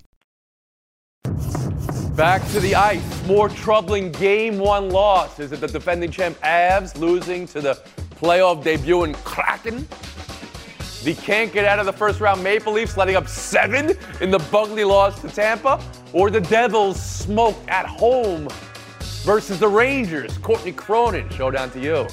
Back 2.16 2.46
to 2.50 2.60
the 2.60 2.76
ice. 2.76 3.26
More 3.26 3.48
troubling 3.48 4.12
game 4.12 4.60
one 4.60 4.90
loss. 4.90 5.40
Is 5.40 5.54
it 5.54 5.62
the 5.62 5.68
defending 5.68 6.12
champ 6.12 6.38
Avs 6.42 6.98
losing 6.98 7.48
to 7.48 7.62
the 7.62 7.76
playoff 8.20 8.64
debuting 8.64 9.16
Kraken? 9.24 9.88
The 11.04 11.16
can't 11.16 11.54
get 11.54 11.64
out 11.64 11.80
of 11.80 11.86
the 11.86 11.94
first 11.94 12.20
round 12.20 12.44
Maple 12.44 12.74
Leafs 12.74 12.98
letting 12.98 13.16
up 13.16 13.28
seven 13.30 13.98
in 14.20 14.32
the 14.32 14.40
bugly 14.52 14.84
loss 14.84 15.22
to 15.22 15.30
Tampa? 15.30 15.82
Or 16.12 16.30
the 16.30 16.42
Devils 16.42 17.02
smoke 17.02 17.56
at 17.70 17.86
home 17.86 18.50
versus 19.24 19.60
the 19.60 19.68
Rangers? 19.68 20.38
Courtney 20.40 20.74
Cronin, 20.74 21.30
showdown 21.30 21.72
to 21.72 21.80
you. 21.80 22.08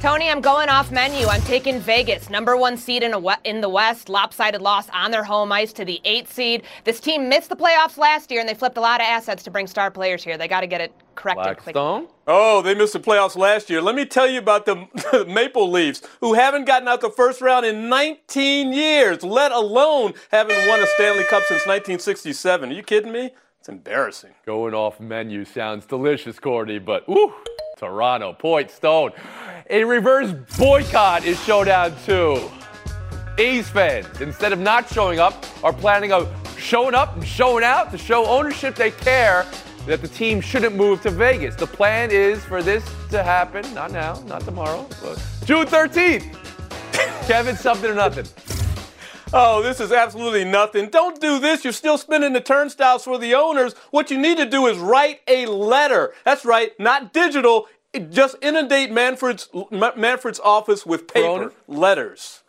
Tony, 0.00 0.30
I'm 0.30 0.40
going 0.40 0.70
off 0.70 0.90
menu. 0.90 1.26
I'm 1.26 1.42
taking 1.42 1.78
Vegas, 1.78 2.30
number 2.30 2.56
one 2.56 2.78
seed 2.78 3.02
in, 3.02 3.12
a 3.12 3.18
we- 3.18 3.34
in 3.44 3.60
the 3.60 3.68
West, 3.68 4.08
lopsided 4.08 4.62
loss 4.62 4.88
on 4.94 5.10
their 5.10 5.22
home 5.22 5.52
ice 5.52 5.74
to 5.74 5.84
the 5.84 6.00
eight 6.06 6.26
seed. 6.26 6.62
This 6.84 7.00
team 7.00 7.28
missed 7.28 7.50
the 7.50 7.56
playoffs 7.56 7.98
last 7.98 8.30
year, 8.30 8.40
and 8.40 8.48
they 8.48 8.54
flipped 8.54 8.78
a 8.78 8.80
lot 8.80 9.02
of 9.02 9.06
assets 9.06 9.42
to 9.42 9.50
bring 9.50 9.66
star 9.66 9.90
players 9.90 10.24
here. 10.24 10.38
They 10.38 10.48
got 10.48 10.62
to 10.62 10.66
get 10.66 10.80
it 10.80 10.94
corrected 11.16 11.58
quickly. 11.58 11.74
Blackistone? 11.74 12.08
Oh, 12.26 12.62
they 12.62 12.74
missed 12.74 12.94
the 12.94 13.00
playoffs 13.00 13.36
last 13.36 13.68
year. 13.68 13.82
Let 13.82 13.94
me 13.94 14.06
tell 14.06 14.26
you 14.26 14.38
about 14.38 14.64
the 14.64 15.26
Maple 15.28 15.70
Leafs, 15.70 16.00
who 16.22 16.32
haven't 16.32 16.64
gotten 16.64 16.88
out 16.88 17.02
the 17.02 17.10
first 17.10 17.42
round 17.42 17.66
in 17.66 17.90
19 17.90 18.72
years, 18.72 19.22
let 19.22 19.52
alone 19.52 20.14
having 20.30 20.56
won 20.66 20.80
a 20.80 20.86
Stanley 20.94 21.24
Cup 21.24 21.42
since 21.42 21.66
1967. 21.66 22.70
Are 22.70 22.72
you 22.72 22.82
kidding 22.82 23.12
me? 23.12 23.32
It's 23.58 23.68
embarrassing. 23.68 24.30
Going 24.46 24.72
off 24.72 24.98
menu 24.98 25.44
sounds 25.44 25.84
delicious, 25.84 26.38
Courtney, 26.38 26.78
but 26.78 27.04
ooh, 27.10 27.34
Toronto, 27.80 28.34
Point 28.34 28.70
Stone. 28.70 29.12
A 29.70 29.84
reverse 29.84 30.34
boycott 30.58 31.24
is 31.24 31.42
showdown 31.44 31.96
two. 32.04 32.38
A's 33.38 33.70
fans, 33.70 34.20
instead 34.20 34.52
of 34.52 34.58
not 34.58 34.86
showing 34.92 35.18
up, 35.18 35.46
are 35.64 35.72
planning 35.72 36.12
on 36.12 36.28
showing 36.58 36.94
up 36.94 37.16
and 37.16 37.26
showing 37.26 37.64
out 37.64 37.90
to 37.90 37.96
show 37.96 38.26
ownership 38.26 38.74
they 38.74 38.90
care 38.90 39.46
that 39.86 40.02
the 40.02 40.08
team 40.08 40.42
shouldn't 40.42 40.76
move 40.76 41.00
to 41.00 41.10
Vegas. 41.10 41.56
The 41.56 41.66
plan 41.66 42.10
is 42.10 42.44
for 42.44 42.62
this 42.62 42.84
to 43.12 43.22
happen, 43.22 43.62
not 43.72 43.92
now, 43.92 44.22
not 44.26 44.42
tomorrow, 44.42 44.86
June 45.46 45.66
13th. 45.66 46.36
Kevin, 47.26 47.56
something 47.56 47.90
or 47.90 47.94
nothing. 47.94 48.59
Oh, 49.32 49.62
this 49.62 49.78
is 49.78 49.92
absolutely 49.92 50.44
nothing. 50.44 50.88
Don't 50.88 51.20
do 51.20 51.38
this. 51.38 51.62
You're 51.62 51.72
still 51.72 51.96
spinning 51.96 52.32
the 52.32 52.40
turnstiles 52.40 53.04
for 53.04 53.16
the 53.16 53.34
owners. 53.34 53.74
What 53.92 54.10
you 54.10 54.18
need 54.18 54.38
to 54.38 54.46
do 54.46 54.66
is 54.66 54.76
write 54.76 55.20
a 55.28 55.46
letter. 55.46 56.12
That's 56.24 56.44
right, 56.44 56.78
not 56.80 57.12
digital. 57.12 57.68
Just 58.10 58.36
inundate 58.42 58.90
Manfred's 58.90 59.48
Ma- 59.70 59.92
Manfred's 59.96 60.40
office 60.40 60.84
with 60.84 61.06
paper 61.06 61.26
Cronin? 61.26 61.50
letters. 61.68 62.42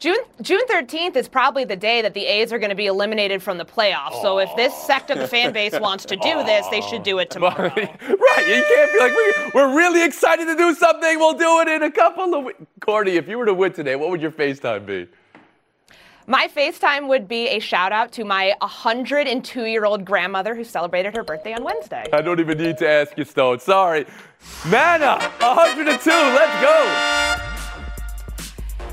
June 0.00 0.16
June 0.40 0.62
13th 0.66 1.14
is 1.14 1.28
probably 1.28 1.64
the 1.64 1.76
day 1.76 2.00
that 2.00 2.14
the 2.14 2.24
A's 2.24 2.52
are 2.52 2.58
going 2.58 2.70
to 2.70 2.76
be 2.76 2.86
eliminated 2.86 3.42
from 3.42 3.58
the 3.58 3.66
playoffs. 3.66 4.22
So 4.22 4.38
if 4.38 4.48
this 4.56 4.74
sect 4.74 5.10
of 5.10 5.18
the 5.18 5.28
fan 5.28 5.52
base 5.52 5.78
wants 5.78 6.04
to 6.06 6.16
do 6.16 6.42
this, 6.42 6.66
they 6.68 6.80
should 6.80 7.02
do 7.02 7.18
it 7.18 7.30
tomorrow. 7.30 7.68
right, 7.76 7.98
you 8.48 8.64
can't 8.74 8.92
be 8.92 8.98
like, 8.98 9.12
we, 9.12 9.50
we're 9.54 9.76
really 9.76 10.02
excited 10.02 10.46
to 10.46 10.56
do 10.56 10.74
something. 10.74 11.18
We'll 11.18 11.34
do 11.34 11.60
it 11.60 11.68
in 11.68 11.82
a 11.82 11.90
couple 11.90 12.34
of 12.34 12.44
weeks. 12.44 12.60
Courtney, 12.80 13.16
if 13.16 13.28
you 13.28 13.36
were 13.36 13.44
to 13.44 13.54
win 13.54 13.72
today, 13.72 13.94
what 13.94 14.08
would 14.10 14.22
your 14.22 14.32
FaceTime 14.32 14.86
be? 14.86 15.06
My 16.30 16.46
FaceTime 16.46 17.08
would 17.08 17.26
be 17.26 17.48
a 17.48 17.58
shout 17.58 17.90
out 17.90 18.12
to 18.12 18.24
my 18.24 18.54
102 18.60 19.64
year 19.64 19.84
old 19.84 20.04
grandmother 20.04 20.54
who 20.54 20.62
celebrated 20.62 21.16
her 21.16 21.24
birthday 21.24 21.54
on 21.54 21.64
Wednesday. 21.64 22.06
I 22.12 22.20
don't 22.20 22.38
even 22.38 22.56
need 22.56 22.78
to 22.78 22.88
ask 22.88 23.18
you, 23.18 23.24
Stone. 23.24 23.58
Sorry. 23.58 24.06
Mana, 24.66 25.18
102. 25.40 26.08
Let's 26.08 26.62
go. 26.62 27.40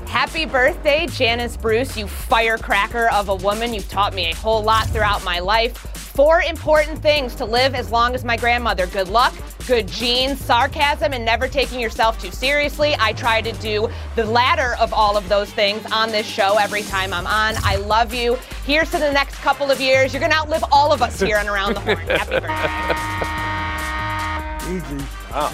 Happy 0.08 0.46
birthday, 0.46 1.06
Janice 1.06 1.56
Bruce, 1.56 1.96
you 1.96 2.08
firecracker 2.08 3.08
of 3.10 3.28
a 3.28 3.36
woman. 3.36 3.72
You've 3.72 3.88
taught 3.88 4.14
me 4.14 4.32
a 4.32 4.34
whole 4.34 4.64
lot 4.64 4.88
throughout 4.88 5.22
my 5.22 5.38
life. 5.38 5.97
Four 6.18 6.42
important 6.42 6.98
things 6.98 7.36
to 7.36 7.44
live 7.44 7.76
as 7.76 7.92
long 7.92 8.12
as 8.12 8.24
my 8.24 8.36
grandmother 8.36 8.88
good 8.88 9.06
luck, 9.06 9.32
good 9.68 9.86
genes, 9.86 10.40
sarcasm, 10.40 11.12
and 11.12 11.24
never 11.24 11.46
taking 11.46 11.78
yourself 11.78 12.20
too 12.20 12.32
seriously. 12.32 12.96
I 12.98 13.12
try 13.12 13.40
to 13.40 13.52
do 13.52 13.88
the 14.16 14.24
latter 14.24 14.74
of 14.80 14.92
all 14.92 15.16
of 15.16 15.28
those 15.28 15.48
things 15.52 15.80
on 15.92 16.10
this 16.10 16.26
show 16.26 16.56
every 16.58 16.82
time 16.82 17.12
I'm 17.12 17.28
on. 17.28 17.54
I 17.62 17.76
love 17.76 18.12
you. 18.12 18.34
Here's 18.66 18.90
to 18.90 18.98
the 18.98 19.12
next 19.12 19.36
couple 19.36 19.70
of 19.70 19.80
years. 19.80 20.12
You're 20.12 20.18
going 20.18 20.32
to 20.32 20.38
outlive 20.38 20.64
all 20.72 20.92
of 20.92 21.02
us 21.02 21.20
here 21.20 21.38
on 21.38 21.46
Around 21.46 21.74
the 21.74 21.80
Horn. 21.82 21.98
Happy 21.98 22.40
birthday. 24.66 24.96
Easy. 24.96 25.04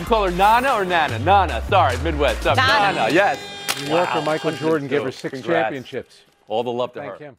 You 0.00 0.06
call 0.06 0.24
her 0.24 0.30
Nana 0.30 0.72
or 0.72 0.86
Nana? 0.86 1.18
Nana. 1.18 1.62
Sorry, 1.68 1.98
Midwest. 1.98 2.40
stuff. 2.40 2.56
Nana. 2.56 3.00
Nana. 3.00 3.12
Yes. 3.12 3.38
New 3.82 3.88
Yorker 3.90 4.14
Wow, 4.14 4.20
Michael 4.24 4.52
Jordan 4.52 4.88
gave 4.88 5.02
her 5.02 5.12
six 5.12 5.34
Congrats. 5.34 5.64
championships. 5.64 6.20
All 6.48 6.62
the 6.62 6.72
love 6.72 6.94
to 6.94 7.00
Thank 7.00 7.12
her. 7.12 7.18
him. 7.18 7.36